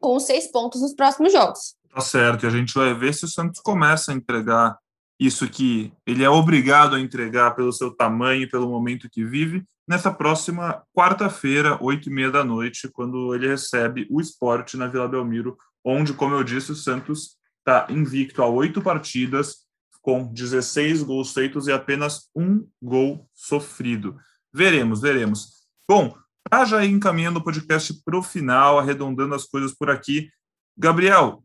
com 0.00 0.18
seis 0.20 0.46
pontos 0.46 0.82
nos 0.82 0.94
próximos 0.94 1.32
jogos. 1.32 1.76
Tá 1.94 2.00
certo, 2.00 2.44
e 2.44 2.46
a 2.46 2.50
gente 2.50 2.74
vai 2.74 2.92
ver 2.92 3.14
se 3.14 3.24
o 3.24 3.28
Santos 3.28 3.60
começa 3.60 4.12
a 4.12 4.14
entregar 4.14 4.76
isso 5.18 5.48
que 5.48 5.92
ele 6.06 6.24
é 6.24 6.30
obrigado 6.30 6.96
a 6.96 7.00
entregar 7.00 7.52
pelo 7.52 7.72
seu 7.72 7.90
tamanho 7.90 8.48
pelo 8.50 8.68
momento 8.68 9.08
que 9.08 9.24
vive, 9.24 9.64
nessa 9.86 10.12
próxima 10.12 10.82
quarta-feira, 10.94 11.78
oito 11.82 12.08
e 12.08 12.12
meia 12.12 12.30
da 12.30 12.44
noite, 12.44 12.88
quando 12.88 13.34
ele 13.34 13.48
recebe 13.48 14.06
o 14.10 14.20
esporte 14.20 14.76
na 14.76 14.86
Vila 14.86 15.08
Belmiro, 15.08 15.56
onde, 15.84 16.14
como 16.14 16.34
eu 16.34 16.42
disse, 16.42 16.72
o 16.72 16.76
Santos 16.76 17.36
está 17.58 17.86
invicto 17.90 18.42
a 18.42 18.48
oito 18.48 18.82
partidas, 18.82 19.64
com 20.00 20.30
16 20.32 21.02
gols 21.02 21.32
feitos 21.32 21.66
e 21.66 21.72
apenas 21.72 22.28
um 22.36 22.66
gol 22.82 23.26
sofrido. 23.32 24.18
Veremos, 24.52 25.00
veremos. 25.00 25.64
Bom, 25.88 26.14
para 26.48 26.66
já 26.66 26.84
encaminhando 26.84 27.38
o 27.38 27.42
podcast 27.42 27.94
para 28.04 28.18
o 28.18 28.22
final, 28.22 28.78
arredondando 28.78 29.34
as 29.34 29.46
coisas 29.46 29.74
por 29.74 29.88
aqui, 29.88 30.28
Gabriel, 30.76 31.42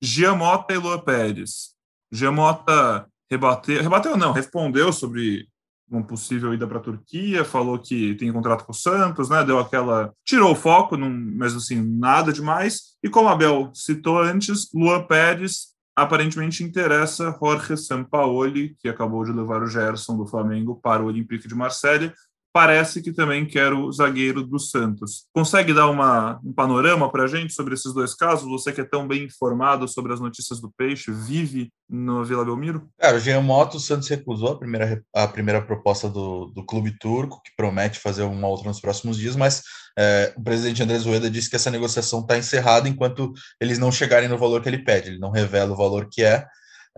Giamota 0.00 0.72
e 0.72 0.78
Lua 0.78 1.02
Pérez. 1.04 1.76
Giamota 2.10 3.06
rebateu, 3.30 3.82
rebateu 3.82 4.16
não, 4.16 4.32
respondeu 4.32 4.92
sobre 4.92 5.46
uma 5.90 6.02
possível 6.02 6.52
ida 6.52 6.66
para 6.66 6.78
a 6.78 6.82
Turquia, 6.82 7.44
falou 7.44 7.78
que 7.78 8.14
tem 8.16 8.32
contrato 8.32 8.64
com 8.64 8.72
o 8.72 8.74
Santos, 8.74 9.30
né? 9.30 9.42
Deu 9.42 9.58
aquela. 9.58 10.12
tirou 10.24 10.52
o 10.52 10.56
foco, 10.56 10.98
mas 10.98 11.54
assim, 11.54 11.80
nada 11.80 12.32
demais. 12.32 12.96
E 13.02 13.08
como 13.08 13.28
a 13.28 13.32
Abel 13.32 13.70
citou 13.74 14.18
antes, 14.18 14.68
Luan 14.74 15.04
Pérez 15.04 15.68
aparentemente 15.96 16.62
interessa 16.62 17.36
Jorge 17.42 17.76
Sampaoli, 17.76 18.76
que 18.78 18.88
acabou 18.88 19.24
de 19.24 19.32
levar 19.32 19.62
o 19.62 19.66
Gerson 19.66 20.16
do 20.16 20.26
Flamengo 20.26 20.78
para 20.80 21.02
o 21.02 21.06
Olympique 21.06 21.48
de 21.48 21.54
Marselha 21.56 22.14
parece 22.58 23.00
que 23.00 23.12
também 23.12 23.46
quer 23.46 23.72
o 23.72 23.92
zagueiro 23.92 24.42
do 24.42 24.58
Santos. 24.58 25.26
Consegue 25.32 25.72
dar 25.72 25.88
uma, 25.88 26.40
um 26.44 26.52
panorama 26.52 27.08
para 27.08 27.22
a 27.22 27.26
gente 27.28 27.52
sobre 27.52 27.74
esses 27.74 27.94
dois 27.94 28.16
casos? 28.16 28.50
Você 28.50 28.72
que 28.72 28.80
é 28.80 28.84
tão 28.84 29.06
bem 29.06 29.26
informado 29.26 29.86
sobre 29.86 30.12
as 30.12 30.18
notícias 30.18 30.60
do 30.60 30.68
Peixe, 30.76 31.12
vive 31.12 31.70
no 31.88 32.24
Vila 32.24 32.44
Belmiro? 32.44 32.88
Cara, 32.98 33.16
o 33.16 33.20
Jean 33.20 33.42
Moto, 33.42 33.76
o 33.76 33.80
Santos 33.80 34.08
recusou 34.08 34.48
a 34.48 34.58
primeira, 34.58 35.00
a 35.14 35.28
primeira 35.28 35.62
proposta 35.62 36.08
do, 36.08 36.46
do 36.46 36.66
clube 36.66 36.98
turco, 36.98 37.40
que 37.44 37.52
promete 37.56 38.00
fazer 38.00 38.24
uma 38.24 38.48
outra 38.48 38.66
nos 38.66 38.80
próximos 38.80 39.16
dias, 39.16 39.36
mas 39.36 39.62
é, 39.96 40.34
o 40.36 40.42
presidente 40.42 40.82
Andrés 40.82 41.04
Rueda 41.04 41.30
disse 41.30 41.48
que 41.48 41.54
essa 41.54 41.70
negociação 41.70 42.22
está 42.22 42.36
encerrada 42.36 42.88
enquanto 42.88 43.32
eles 43.60 43.78
não 43.78 43.92
chegarem 43.92 44.28
no 44.28 44.36
valor 44.36 44.60
que 44.62 44.68
ele 44.68 44.82
pede. 44.82 45.10
Ele 45.10 45.20
não 45.20 45.30
revela 45.30 45.74
o 45.74 45.76
valor 45.76 46.08
que 46.10 46.24
é, 46.24 46.44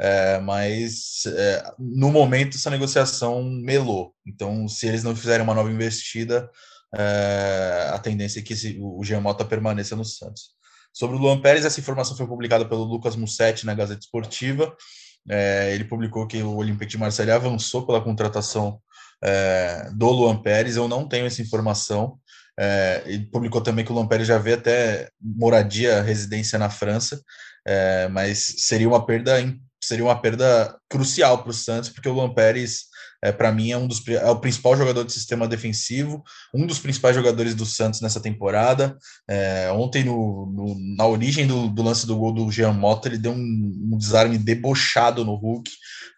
é, 0.00 0.38
mas 0.40 1.24
é, 1.26 1.62
no 1.78 2.10
momento 2.10 2.56
essa 2.56 2.70
negociação 2.70 3.42
melou. 3.44 4.14
Então, 4.26 4.66
se 4.66 4.86
eles 4.86 5.04
não 5.04 5.14
fizerem 5.14 5.42
uma 5.42 5.54
nova 5.54 5.70
investida, 5.70 6.48
é, 6.94 7.90
a 7.92 7.98
tendência 7.98 8.40
é 8.40 8.42
que 8.42 8.54
esse, 8.54 8.78
o 8.80 9.04
Jean 9.04 9.20
Mota 9.20 9.44
permaneça 9.44 9.94
no 9.94 10.04
Santos. 10.04 10.58
Sobre 10.92 11.16
o 11.16 11.20
Luan 11.20 11.40
Pérez, 11.40 11.64
essa 11.64 11.78
informação 11.78 12.16
foi 12.16 12.26
publicada 12.26 12.66
pelo 12.66 12.82
Lucas 12.82 13.14
Mussetti 13.14 13.66
na 13.66 13.74
Gazeta 13.74 14.00
Esportiva. 14.00 14.74
É, 15.28 15.74
ele 15.74 15.84
publicou 15.84 16.26
que 16.26 16.42
o 16.42 16.56
Olympique 16.56 16.92
de 16.92 16.98
Marseille 16.98 17.30
avançou 17.30 17.86
pela 17.86 18.00
contratação 18.00 18.80
é, 19.22 19.90
do 19.94 20.10
Luan 20.10 20.40
Pérez. 20.40 20.76
Eu 20.76 20.88
não 20.88 21.06
tenho 21.06 21.26
essa 21.26 21.42
informação. 21.42 22.18
É, 22.58 23.02
ele 23.04 23.26
publicou 23.26 23.60
também 23.60 23.84
que 23.84 23.92
o 23.92 23.94
Luan 23.94 24.08
Pérez 24.08 24.26
já 24.26 24.38
vê 24.38 24.54
até 24.54 25.10
moradia, 25.20 26.02
residência 26.02 26.58
na 26.58 26.70
França, 26.70 27.22
é, 27.66 28.08
mas 28.08 28.56
seria 28.58 28.88
uma 28.88 29.04
perda 29.04 29.38
seria 29.90 30.04
uma 30.04 30.20
perda 30.20 30.76
crucial 30.88 31.42
para 31.42 31.50
o 31.50 31.54
Santos, 31.54 31.90
porque 31.90 32.08
o 32.08 32.12
Luan 32.12 32.32
Pérez, 32.32 32.84
é, 33.22 33.32
para 33.32 33.50
mim, 33.50 33.72
é, 33.72 33.76
um 33.76 33.88
dos, 33.88 34.06
é 34.06 34.30
o 34.30 34.38
principal 34.38 34.76
jogador 34.76 35.02
do 35.02 35.10
sistema 35.10 35.48
defensivo, 35.48 36.22
um 36.54 36.64
dos 36.64 36.78
principais 36.78 37.16
jogadores 37.16 37.56
do 37.56 37.66
Santos 37.66 38.00
nessa 38.00 38.20
temporada. 38.20 38.96
É, 39.28 39.68
ontem, 39.72 40.04
no, 40.04 40.46
no, 40.46 40.96
na 40.96 41.06
origem 41.06 41.44
do, 41.44 41.68
do, 41.68 41.82
lance 41.82 42.06
do 42.06 42.16
gol 42.16 42.32
do 42.32 42.50
Jean 42.52 42.72
Mota, 42.72 43.08
ele 43.08 43.18
deu 43.18 43.32
um, 43.32 43.90
um 43.92 43.98
desarme 43.98 44.38
debochado 44.38 45.24
no 45.24 45.34
Hulk. 45.34 45.68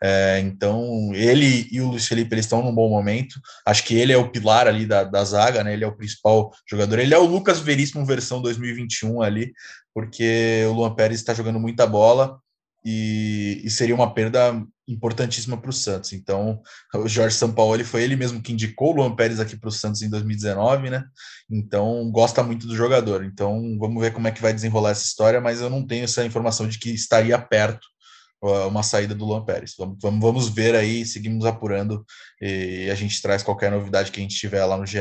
É, 0.05 0.41
então, 0.41 1.15
ele 1.15 1.67
e 1.73 1.81
o 1.81 1.89
Luiz 1.89 2.07
Felipe 2.07 2.35
eles 2.35 2.45
estão 2.45 2.63
num 2.63 2.75
bom 2.75 2.91
momento. 2.91 3.41
Acho 3.65 3.85
que 3.85 3.95
ele 3.95 4.13
é 4.13 4.19
o 4.19 4.31
pilar 4.31 4.69
ali 4.69 4.85
da, 4.85 5.03
da 5.03 5.25
zaga, 5.25 5.65
né? 5.65 5.73
Ele 5.73 5.85
é 5.85 5.89
o 5.89 5.97
principal 5.97 6.53
jogador. 6.69 6.99
Ele 6.99 7.15
é 7.15 7.19
o 7.19 7.27
Lucas 7.27 7.59
Veríssimo 7.59 8.05
versão 8.05 8.43
2021 8.43 9.23
ali, 9.23 9.51
porque 9.95 10.65
o 10.69 10.73
Luan 10.75 10.95
Pérez 10.95 11.21
está 11.21 11.33
jogando 11.33 11.59
muita 11.59 11.87
bola 11.87 12.39
e, 12.85 13.61
e 13.65 13.71
seria 13.71 13.95
uma 13.95 14.13
perda 14.13 14.63
importantíssima 14.89 15.57
para 15.57 15.71
o 15.71 15.73
Santos. 15.73 16.13
Então, 16.13 16.61
o 16.95 17.09
Jorge 17.09 17.37
Sampaoli 17.37 17.85
foi 17.85 18.03
ele 18.03 18.17
mesmo 18.17 18.43
que 18.43 18.53
indicou 18.53 18.93
o 18.93 18.97
Luan 18.97 19.15
Pérez 19.15 19.39
aqui 19.39 19.57
para 19.57 19.69
o 19.69 19.73
Santos 19.73 20.03
em 20.03 20.11
2019, 20.11 20.91
né? 20.91 21.05
Então, 21.51 22.11
gosta 22.11 22.43
muito 22.43 22.67
do 22.67 22.77
jogador. 22.77 23.25
Então, 23.25 23.77
vamos 23.79 24.03
ver 24.03 24.13
como 24.13 24.27
é 24.27 24.33
que 24.33 24.43
vai 24.43 24.53
desenrolar 24.53 24.91
essa 24.91 25.05
história, 25.05 25.41
mas 25.41 25.61
eu 25.61 25.71
não 25.71 25.87
tenho 25.87 26.05
essa 26.05 26.25
informação 26.25 26.69
de 26.69 26.79
que 26.79 26.91
estaria 26.91 27.39
perto 27.39 27.87
uma 28.43 28.83
saída 28.83 29.15
do 29.15 29.25
Luan 29.25 29.45
Pérez. 29.45 29.75
Vamos, 29.79 29.99
vamos, 30.03 30.21
vamos 30.21 30.49
ver 30.49 30.75
aí, 30.75 31.07
seguimos 31.07 31.45
apurando 31.45 32.05
e 32.41 32.91
a 32.91 32.95
gente 32.95 33.23
traz 33.23 33.43
qualquer 33.43 33.71
novidade 33.71 34.11
que 34.11 34.19
a 34.19 34.23
gente 34.23 34.37
tiver 34.37 34.65
lá 34.65 34.77
no 34.77 34.85
GE 34.85 34.99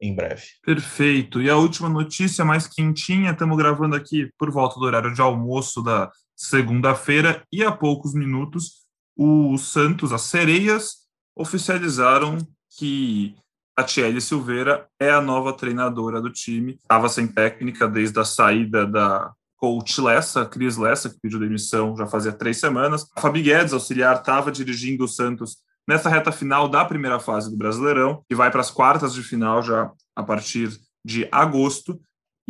em 0.00 0.14
breve. 0.14 0.44
Perfeito. 0.64 1.42
E 1.42 1.50
a 1.50 1.56
última 1.56 1.90
notícia 1.90 2.42
mais 2.42 2.66
quentinha, 2.66 3.32
estamos 3.32 3.56
gravando 3.58 3.94
aqui 3.94 4.30
por 4.38 4.50
volta 4.50 4.80
do 4.80 4.86
horário 4.86 5.12
de 5.12 5.20
almoço 5.20 5.82
da 5.82 6.10
segunda-feira 6.40 7.44
e 7.52 7.62
há 7.62 7.70
poucos 7.70 8.14
minutos 8.14 8.80
o 9.14 9.58
Santos, 9.58 10.10
as 10.10 10.22
Sereias, 10.22 11.00
oficializaram 11.36 12.38
que 12.78 13.34
a 13.76 13.84
Tiele 13.84 14.22
Silveira 14.22 14.88
é 14.98 15.10
a 15.10 15.20
nova 15.20 15.52
treinadora 15.52 16.18
do 16.18 16.32
time. 16.32 16.78
Estava 16.82 17.10
sem 17.10 17.26
técnica 17.26 17.86
desde 17.86 18.18
a 18.18 18.24
saída 18.24 18.86
da 18.86 19.30
coach 19.58 20.00
Lessa, 20.00 20.46
Cris 20.46 20.78
Lessa, 20.78 21.10
que 21.10 21.20
pediu 21.20 21.38
demissão 21.38 21.94
já 21.94 22.06
fazia 22.06 22.32
três 22.32 22.58
semanas. 22.58 23.06
A 23.14 23.20
Fabi 23.20 23.42
Guedes, 23.42 23.74
auxiliar, 23.74 24.16
estava 24.16 24.50
dirigindo 24.50 25.04
o 25.04 25.08
Santos 25.08 25.58
nessa 25.86 26.08
reta 26.08 26.32
final 26.32 26.66
da 26.66 26.86
primeira 26.86 27.20
fase 27.20 27.50
do 27.50 27.58
Brasileirão, 27.58 28.22
que 28.26 28.34
vai 28.34 28.50
para 28.50 28.62
as 28.62 28.70
quartas 28.70 29.12
de 29.12 29.22
final 29.22 29.62
já 29.62 29.92
a 30.16 30.22
partir 30.22 30.70
de 31.04 31.28
agosto 31.30 32.00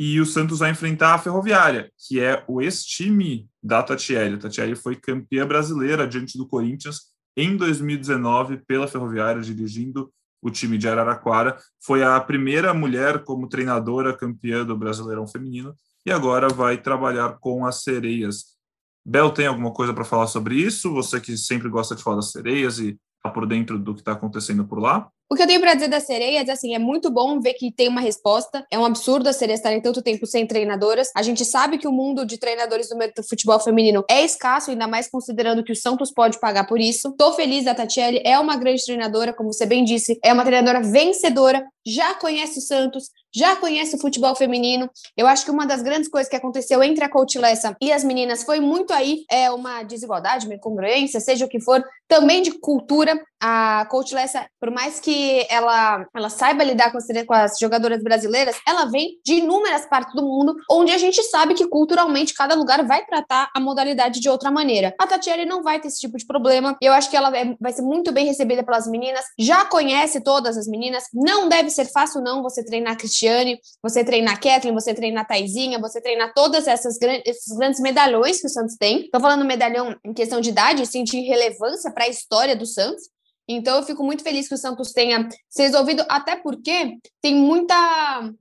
e 0.02 0.18
o 0.18 0.24
Santos 0.24 0.60
vai 0.60 0.70
enfrentar 0.70 1.12
a 1.12 1.18
Ferroviária, 1.18 1.92
que 2.08 2.18
é 2.18 2.42
o 2.48 2.62
ex-time 2.62 3.46
da 3.62 3.82
Tatiele. 3.82 4.36
A 4.36 4.38
Tatiele 4.38 4.74
foi 4.74 4.96
campeã 4.96 5.46
brasileira 5.46 6.08
diante 6.08 6.38
do 6.38 6.46
Corinthians 6.46 7.10
em 7.36 7.54
2019 7.54 8.62
pela 8.66 8.88
Ferroviária, 8.88 9.42
dirigindo 9.42 10.10
o 10.40 10.50
time 10.50 10.78
de 10.78 10.88
Araraquara. 10.88 11.58
Foi 11.84 12.02
a 12.02 12.18
primeira 12.18 12.72
mulher 12.72 13.24
como 13.24 13.46
treinadora 13.46 14.16
campeã 14.16 14.64
do 14.64 14.74
Brasileirão 14.74 15.28
Feminino 15.28 15.74
e 16.06 16.10
agora 16.10 16.48
vai 16.48 16.78
trabalhar 16.78 17.36
com 17.38 17.66
as 17.66 17.82
sereias. 17.82 18.56
Bel, 19.04 19.30
tem 19.30 19.48
alguma 19.48 19.70
coisa 19.70 19.92
para 19.92 20.02
falar 20.02 20.28
sobre 20.28 20.54
isso? 20.54 20.94
Você 20.94 21.20
que 21.20 21.36
sempre 21.36 21.68
gosta 21.68 21.94
de 21.94 22.02
falar 22.02 22.16
das 22.16 22.30
sereias 22.30 22.78
e 22.78 22.98
está 23.20 23.30
por 23.30 23.46
dentro 23.46 23.78
do 23.78 23.94
que 23.94 24.00
está 24.00 24.12
acontecendo 24.12 24.66
por 24.66 24.80
lá? 24.80 25.08
O 25.32 25.36
que 25.36 25.42
eu 25.42 25.46
tenho 25.46 25.60
para 25.60 25.74
dizer 25.74 25.86
das 25.86 26.06
sereias, 26.06 26.48
assim, 26.48 26.74
é 26.74 26.78
muito 26.78 27.08
bom 27.08 27.38
ver 27.38 27.54
que 27.54 27.70
tem 27.70 27.86
uma 27.86 28.00
resposta. 28.00 28.66
É 28.68 28.76
um 28.76 28.84
absurdo 28.84 29.28
as 29.28 29.36
sereias 29.36 29.60
estarem 29.60 29.80
tanto 29.80 30.02
tempo 30.02 30.26
sem 30.26 30.44
treinadoras. 30.44 31.08
A 31.14 31.22
gente 31.22 31.44
sabe 31.44 31.78
que 31.78 31.86
o 31.86 31.92
mundo 31.92 32.26
de 32.26 32.36
treinadores 32.36 32.88
do 32.88 33.22
futebol 33.22 33.60
feminino 33.60 34.04
é 34.10 34.24
escasso, 34.24 34.72
ainda 34.72 34.88
mais 34.88 35.08
considerando 35.08 35.62
que 35.62 35.70
o 35.70 35.76
Santos 35.76 36.10
pode 36.10 36.40
pagar 36.40 36.66
por 36.66 36.80
isso. 36.80 37.14
Tô 37.16 37.32
feliz 37.34 37.64
da 37.64 37.76
Tatiele, 37.76 38.20
é 38.24 38.36
uma 38.40 38.56
grande 38.56 38.84
treinadora, 38.84 39.32
como 39.32 39.52
você 39.52 39.66
bem 39.66 39.84
disse, 39.84 40.18
é 40.24 40.32
uma 40.32 40.44
treinadora 40.44 40.82
vencedora, 40.82 41.64
já 41.86 42.14
conhece 42.14 42.58
o 42.58 42.62
Santos, 42.62 43.10
já 43.34 43.56
conhece 43.56 43.96
o 43.96 43.98
futebol 43.98 44.34
feminino. 44.34 44.90
Eu 45.16 45.26
acho 45.26 45.44
que 45.44 45.50
uma 45.50 45.66
das 45.66 45.82
grandes 45.82 46.08
coisas 46.08 46.28
que 46.28 46.36
aconteceu 46.36 46.82
entre 46.82 47.04
a 47.04 47.08
Coach 47.08 47.38
Lessa 47.38 47.76
e 47.80 47.92
as 47.92 48.04
meninas 48.04 48.42
foi 48.42 48.60
muito 48.60 48.92
aí 48.92 49.24
é 49.30 49.50
uma 49.50 49.82
desigualdade, 49.82 50.46
uma 50.46 50.54
incongruência, 50.54 51.20
seja 51.20 51.44
o 51.44 51.48
que 51.48 51.60
for, 51.60 51.82
também 52.08 52.42
de 52.42 52.52
cultura. 52.52 53.20
A 53.40 53.86
coach 53.90 54.14
Lessa, 54.14 54.46
por 54.60 54.70
mais 54.70 55.00
que 55.00 55.46
ela, 55.48 56.06
ela 56.14 56.28
saiba 56.28 56.62
lidar 56.62 56.92
com 56.92 56.98
as, 56.98 57.06
com 57.26 57.34
as 57.34 57.58
jogadoras 57.58 58.02
brasileiras, 58.02 58.56
ela 58.66 58.84
vem 58.84 59.18
de 59.24 59.34
inúmeras 59.34 59.86
partes 59.86 60.14
do 60.14 60.22
mundo, 60.22 60.54
onde 60.70 60.92
a 60.92 60.98
gente 60.98 61.22
sabe 61.24 61.54
que 61.54 61.66
culturalmente 61.66 62.34
cada 62.34 62.54
lugar 62.54 62.84
vai 62.86 63.04
tratar 63.04 63.50
a 63.54 63.60
modalidade 63.60 64.20
de 64.20 64.28
outra 64.28 64.50
maneira. 64.50 64.94
A 64.98 65.06
Tatiele 65.06 65.46
não 65.46 65.62
vai 65.62 65.80
ter 65.80 65.88
esse 65.88 66.00
tipo 66.00 66.18
de 66.18 66.26
problema. 66.26 66.76
Eu 66.80 66.92
acho 66.92 67.10
que 67.10 67.16
ela 67.16 67.36
é, 67.36 67.56
vai 67.60 67.72
ser 67.72 67.82
muito 67.82 68.12
bem 68.12 68.26
recebida 68.26 68.62
pelas 68.62 68.86
meninas. 68.86 69.24
Já 69.38 69.64
conhece 69.64 70.20
todas 70.20 70.56
as 70.56 70.66
meninas. 70.66 71.04
Não 71.12 71.48
deve 71.48 71.70
ser 71.70 71.86
fácil, 71.86 72.20
não, 72.20 72.42
você 72.42 72.64
treinar 72.64 72.92
a 72.92 72.96
Cristiane, 72.96 73.58
você 73.82 74.04
treinar 74.04 74.34
a 74.34 74.36
Kathleen, 74.36 74.74
você 74.74 74.92
treinar 74.92 75.24
a 75.24 75.26
Taizinha, 75.26 75.78
você 75.78 76.00
treinar 76.00 76.32
todas 76.34 76.66
essas 76.66 76.98
esses 77.24 77.56
grandes 77.56 77.80
medalhões 77.80 78.40
que 78.40 78.46
o 78.46 78.50
Santos 78.50 78.76
tem. 78.76 79.08
Tô 79.10 79.20
falando 79.20 79.44
medalhão 79.44 79.96
em 80.04 80.12
questão 80.12 80.40
de 80.40 80.50
idade, 80.50 80.86
sim, 80.86 81.04
de 81.04 81.20
relevância 81.20 81.90
para 81.90 82.04
a 82.04 82.08
história 82.08 82.54
do 82.54 82.66
Santos. 82.66 83.08
Então, 83.52 83.78
eu 83.78 83.82
fico 83.82 84.04
muito 84.04 84.22
feliz 84.22 84.46
que 84.46 84.54
o 84.54 84.58
Santos 84.58 84.92
tenha 84.92 85.28
se 85.48 85.62
resolvido, 85.62 86.04
até 86.08 86.36
porque 86.36 86.98
tem 87.20 87.34
muita, 87.34 88.32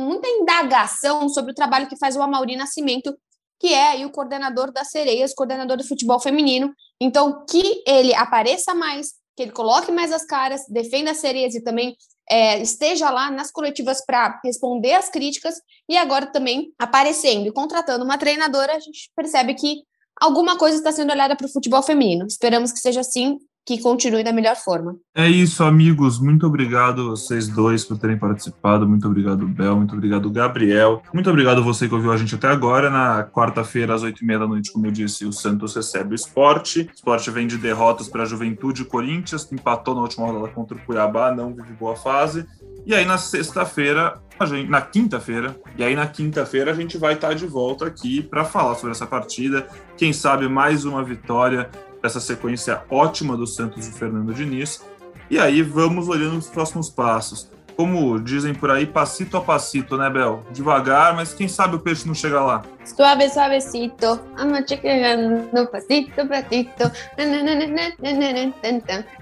muita 0.00 0.28
indagação 0.28 1.28
sobre 1.28 1.52
o 1.52 1.54
trabalho 1.54 1.88
que 1.88 1.96
faz 1.96 2.16
o 2.16 2.22
Amauri 2.22 2.54
Nascimento, 2.54 3.16
que 3.58 3.72
é 3.72 3.88
aí 3.88 4.04
o 4.04 4.10
coordenador 4.10 4.70
das 4.70 4.90
sereias, 4.90 5.34
coordenador 5.34 5.78
do 5.78 5.86
futebol 5.86 6.20
feminino. 6.20 6.74
Então, 7.00 7.46
que 7.48 7.82
ele 7.86 8.14
apareça 8.14 8.74
mais, 8.74 9.12
que 9.34 9.44
ele 9.44 9.52
coloque 9.52 9.90
mais 9.90 10.12
as 10.12 10.26
caras, 10.26 10.62
defenda 10.68 11.12
as 11.12 11.18
sereias 11.18 11.54
e 11.54 11.62
também 11.62 11.96
é, 12.28 12.60
esteja 12.60 13.08
lá 13.10 13.30
nas 13.30 13.50
coletivas 13.50 14.04
para 14.04 14.38
responder 14.44 14.92
as 14.92 15.08
críticas 15.08 15.54
e 15.88 15.96
agora 15.96 16.26
também 16.26 16.72
aparecendo 16.78 17.46
e 17.46 17.52
contratando 17.52 18.04
uma 18.04 18.18
treinadora, 18.18 18.74
a 18.74 18.80
gente 18.80 19.10
percebe 19.16 19.54
que 19.54 19.82
alguma 20.20 20.58
coisa 20.58 20.76
está 20.76 20.92
sendo 20.92 21.10
olhada 21.10 21.34
para 21.36 21.46
o 21.46 21.52
futebol 21.52 21.82
feminino. 21.82 22.26
Esperamos 22.26 22.70
que 22.70 22.78
seja 22.78 23.00
assim 23.00 23.38
que 23.64 23.80
continue 23.80 24.24
da 24.24 24.32
melhor 24.32 24.56
forma. 24.56 24.96
É 25.14 25.28
isso, 25.28 25.62
amigos. 25.62 26.18
Muito 26.18 26.46
obrigado 26.46 27.10
vocês 27.10 27.48
dois 27.48 27.84
por 27.84 27.96
terem 27.96 28.18
participado. 28.18 28.88
Muito 28.88 29.06
obrigado, 29.06 29.46
Bel. 29.46 29.76
Muito 29.76 29.94
obrigado, 29.94 30.28
Gabriel. 30.30 31.02
Muito 31.14 31.30
obrigado 31.30 31.62
você 31.62 31.88
que 31.88 31.94
ouviu 31.94 32.12
a 32.12 32.16
gente 32.16 32.34
até 32.34 32.48
agora. 32.48 32.90
Na 32.90 33.24
quarta-feira, 33.24 33.94
às 33.94 34.02
oito 34.02 34.22
e 34.22 34.26
meia 34.26 34.40
da 34.40 34.48
noite, 34.48 34.72
como 34.72 34.86
eu 34.86 34.90
disse, 34.90 35.24
o 35.24 35.32
Santos 35.32 35.76
recebe 35.76 36.12
o 36.12 36.16
esporte. 36.16 36.80
O 36.80 36.94
esporte 36.94 37.30
vem 37.30 37.46
de 37.46 37.56
derrotas 37.56 38.08
para 38.08 38.22
a 38.22 38.26
Juventude 38.26 38.84
Corinthians, 38.84 39.44
que 39.44 39.54
empatou 39.54 39.94
na 39.94 40.02
última 40.02 40.26
rodada 40.26 40.48
contra 40.48 40.76
o 40.76 40.80
Cuiabá, 40.80 41.32
não 41.32 41.54
vive 41.54 41.72
boa 41.74 41.94
fase. 41.94 42.44
E 42.84 42.92
aí, 42.92 43.04
na 43.04 43.16
sexta-feira, 43.16 44.20
na 44.68 44.80
quinta-feira, 44.80 45.54
e 45.78 45.84
aí 45.84 45.94
na 45.94 46.06
quinta-feira 46.08 46.72
a 46.72 46.74
gente 46.74 46.98
vai 46.98 47.14
estar 47.14 47.32
de 47.32 47.46
volta 47.46 47.86
aqui 47.86 48.20
para 48.22 48.44
falar 48.44 48.74
sobre 48.74 48.90
essa 48.90 49.06
partida. 49.06 49.68
Quem 49.96 50.12
sabe 50.12 50.48
mais 50.48 50.84
uma 50.84 51.04
vitória 51.04 51.70
essa 52.02 52.20
sequência 52.20 52.82
ótima 52.90 53.36
do 53.36 53.46
Santos 53.46 53.86
e 53.86 53.92
Fernando 53.92 54.34
Diniz. 54.34 54.82
E 55.30 55.38
aí 55.38 55.62
vamos 55.62 56.08
olhando 56.08 56.36
os 56.36 56.48
próximos 56.48 56.90
passos. 56.90 57.50
Como 57.76 58.20
dizem 58.20 58.54
por 58.54 58.70
aí, 58.70 58.86
passito 58.86 59.36
a 59.36 59.40
passito, 59.40 59.96
né, 59.96 60.10
Bel? 60.10 60.44
Devagar, 60.52 61.16
mas 61.16 61.32
quem 61.32 61.48
sabe 61.48 61.76
o 61.76 61.80
peixe 61.80 62.06
não 62.06 62.14
chega 62.14 62.40
lá. 62.40 62.62
Suave, 62.84 63.28
suavecito, 63.30 64.20
amo 64.36 64.56
chegando, 64.68 65.66
passito, 65.68 66.28
passito. 66.28 66.92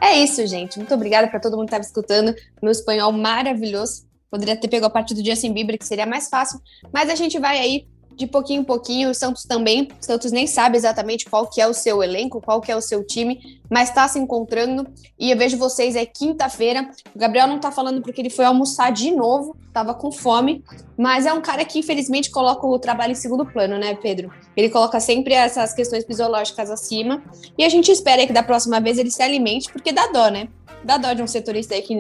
É 0.01 0.19
isso, 0.19 0.47
gente. 0.47 0.79
Muito 0.79 0.93
obrigada 0.93 1.29
para 1.29 1.39
todo 1.39 1.57
mundo 1.57 1.67
que 1.67 1.75
estava 1.77 1.85
escutando. 1.85 2.35
Meu 2.61 2.73
espanhol 2.73 3.13
maravilhoso. 3.13 4.09
Poderia 4.31 4.57
ter 4.57 4.69
pegado 4.69 4.87
a 4.87 4.91
parte 4.91 5.15
do 5.15 5.25
Justin 5.25 5.53
Bieber, 5.53 5.79
que 5.79 5.87
seria 5.87 6.07
mais 6.07 6.29
fácil. 6.29 6.61
Mas 6.93 7.09
a 7.09 7.15
gente 7.15 7.39
vai 7.39 7.59
aí 7.59 7.87
de 8.21 8.27
pouquinho 8.27 8.61
em 8.61 8.65
pouquinho. 8.65 9.11
O 9.11 9.15
Santos 9.15 9.45
também, 9.45 9.89
o 10.01 10.05
Santos 10.05 10.31
nem 10.31 10.47
sabe 10.47 10.77
exatamente 10.77 11.25
qual 11.25 11.49
que 11.49 11.61
é 11.61 11.67
o 11.67 11.75
seu 11.75 12.03
elenco, 12.03 12.41
qual 12.41 12.61
que 12.61 12.71
é 12.71 12.77
o 12.77 12.81
seu 12.81 13.05
time, 13.05 13.61
mas 13.69 13.89
está 13.89 14.07
se 14.07 14.19
encontrando. 14.19 14.87
E 15.19 15.31
eu 15.31 15.37
vejo 15.37 15.57
vocês 15.57 15.97
aí 15.97 16.07
quinta-feira. 16.07 16.91
O 17.15 17.19
Gabriel 17.19 17.47
não 17.47 17.57
está 17.57 17.73
falando 17.73 18.03
porque 18.03 18.21
ele 18.21 18.31
foi 18.31 18.45
almoçar 18.45 18.93
de 18.93 19.11
novo, 19.11 19.57
estava 19.67 19.95
com 19.95 20.13
fome, 20.13 20.63
mas 20.97 21.27
é 21.27 21.33
um 21.33 21.41
cara 21.41 21.65
que 21.65 21.79
infelizmente 21.79 22.31
coloca 22.31 22.67
o 22.67 22.79
trabalho 22.79 23.13
em 23.13 23.17
segundo 23.17 23.47
plano, 23.47 23.79
né, 23.79 23.95
Pedro? 23.95 24.31
Ele 24.57 24.69
coloca 24.69 25.01
sempre 25.01 25.35
essas 25.35 25.73
questões 25.73 26.05
fisiológicas 26.05 26.71
acima. 26.71 27.23
E 27.57 27.65
a 27.65 27.69
gente 27.69 27.91
espera 27.91 28.27
que 28.27 28.33
da 28.33 28.43
próxima 28.43 28.81
vez 28.81 28.99
ele 28.99 29.11
se 29.11 29.23
alimente, 29.23 29.73
porque 29.73 29.93
dá 29.93 30.07
dó, 30.09 30.29
né? 30.29 30.49
Dá 30.85 30.97
dó 30.97 31.13
de 31.13 31.23
um 31.23 31.27
setorista 31.27 31.75
aí 31.75 31.83
que 31.83 31.95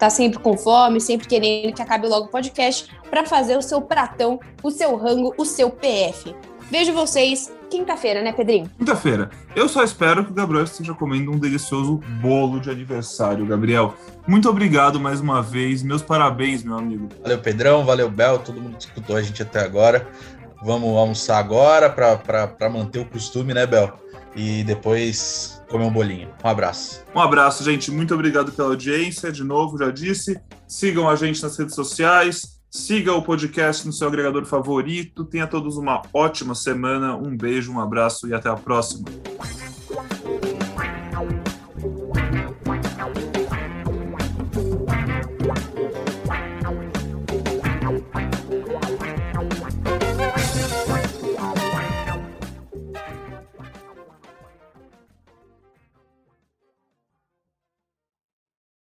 tá 0.00 0.08
sempre 0.08 0.38
com 0.38 0.56
fome, 0.56 0.98
sempre 0.98 1.28
querendo 1.28 1.74
que 1.74 1.82
acabe 1.82 2.08
logo 2.08 2.26
o 2.26 2.28
podcast, 2.30 2.90
para 3.10 3.26
fazer 3.26 3.58
o 3.58 3.62
seu 3.62 3.82
pratão, 3.82 4.40
o 4.62 4.70
seu 4.70 4.96
rango, 4.96 5.34
o 5.36 5.44
seu 5.44 5.68
PF. 5.68 6.34
Vejo 6.70 6.94
vocês 6.94 7.52
quinta-feira, 7.68 8.22
né, 8.22 8.32
Pedrinho? 8.32 8.70
Quinta-feira. 8.78 9.30
Eu 9.54 9.68
só 9.68 9.84
espero 9.84 10.24
que 10.24 10.30
o 10.30 10.34
Gabriel 10.34 10.64
esteja 10.64 10.94
comendo 10.94 11.30
um 11.30 11.38
delicioso 11.38 12.00
bolo 12.20 12.58
de 12.60 12.70
aniversário, 12.70 13.44
Gabriel. 13.44 13.94
Muito 14.26 14.48
obrigado 14.48 14.98
mais 14.98 15.20
uma 15.20 15.42
vez. 15.42 15.82
Meus 15.82 16.00
parabéns, 16.00 16.64
meu 16.64 16.78
amigo. 16.78 17.08
Valeu, 17.22 17.38
Pedrão. 17.38 17.84
Valeu, 17.84 18.10
Bel. 18.10 18.38
Todo 18.38 18.60
mundo 18.60 18.78
que 18.78 18.84
escutou 18.84 19.16
a 19.16 19.22
gente 19.22 19.42
até 19.42 19.60
agora. 19.60 20.08
Vamos 20.62 20.96
almoçar 20.96 21.38
agora 21.38 21.90
para 21.90 22.70
manter 22.70 23.00
o 23.00 23.04
costume, 23.04 23.52
né, 23.52 23.66
Bel? 23.66 23.92
E 24.34 24.64
depois 24.64 25.59
comer 25.70 25.84
um 25.84 25.92
bolinho. 25.92 26.28
Um 26.44 26.48
abraço. 26.48 27.04
Um 27.14 27.20
abraço, 27.20 27.64
gente. 27.64 27.90
Muito 27.90 28.12
obrigado 28.12 28.52
pela 28.52 28.68
audiência. 28.68 29.32
De 29.32 29.44
novo, 29.44 29.78
já 29.78 29.90
disse. 29.90 30.38
Sigam 30.66 31.08
a 31.08 31.16
gente 31.16 31.42
nas 31.42 31.56
redes 31.56 31.74
sociais. 31.74 32.60
Siga 32.70 33.14
o 33.14 33.22
podcast 33.22 33.86
no 33.86 33.92
seu 33.92 34.08
agregador 34.08 34.44
favorito. 34.44 35.24
Tenha 35.24 35.46
todos 35.46 35.76
uma 35.76 36.02
ótima 36.12 36.54
semana. 36.54 37.16
Um 37.16 37.36
beijo, 37.36 37.72
um 37.72 37.80
abraço 37.80 38.28
e 38.28 38.34
até 38.34 38.48
a 38.48 38.54
próxima. 38.54 39.06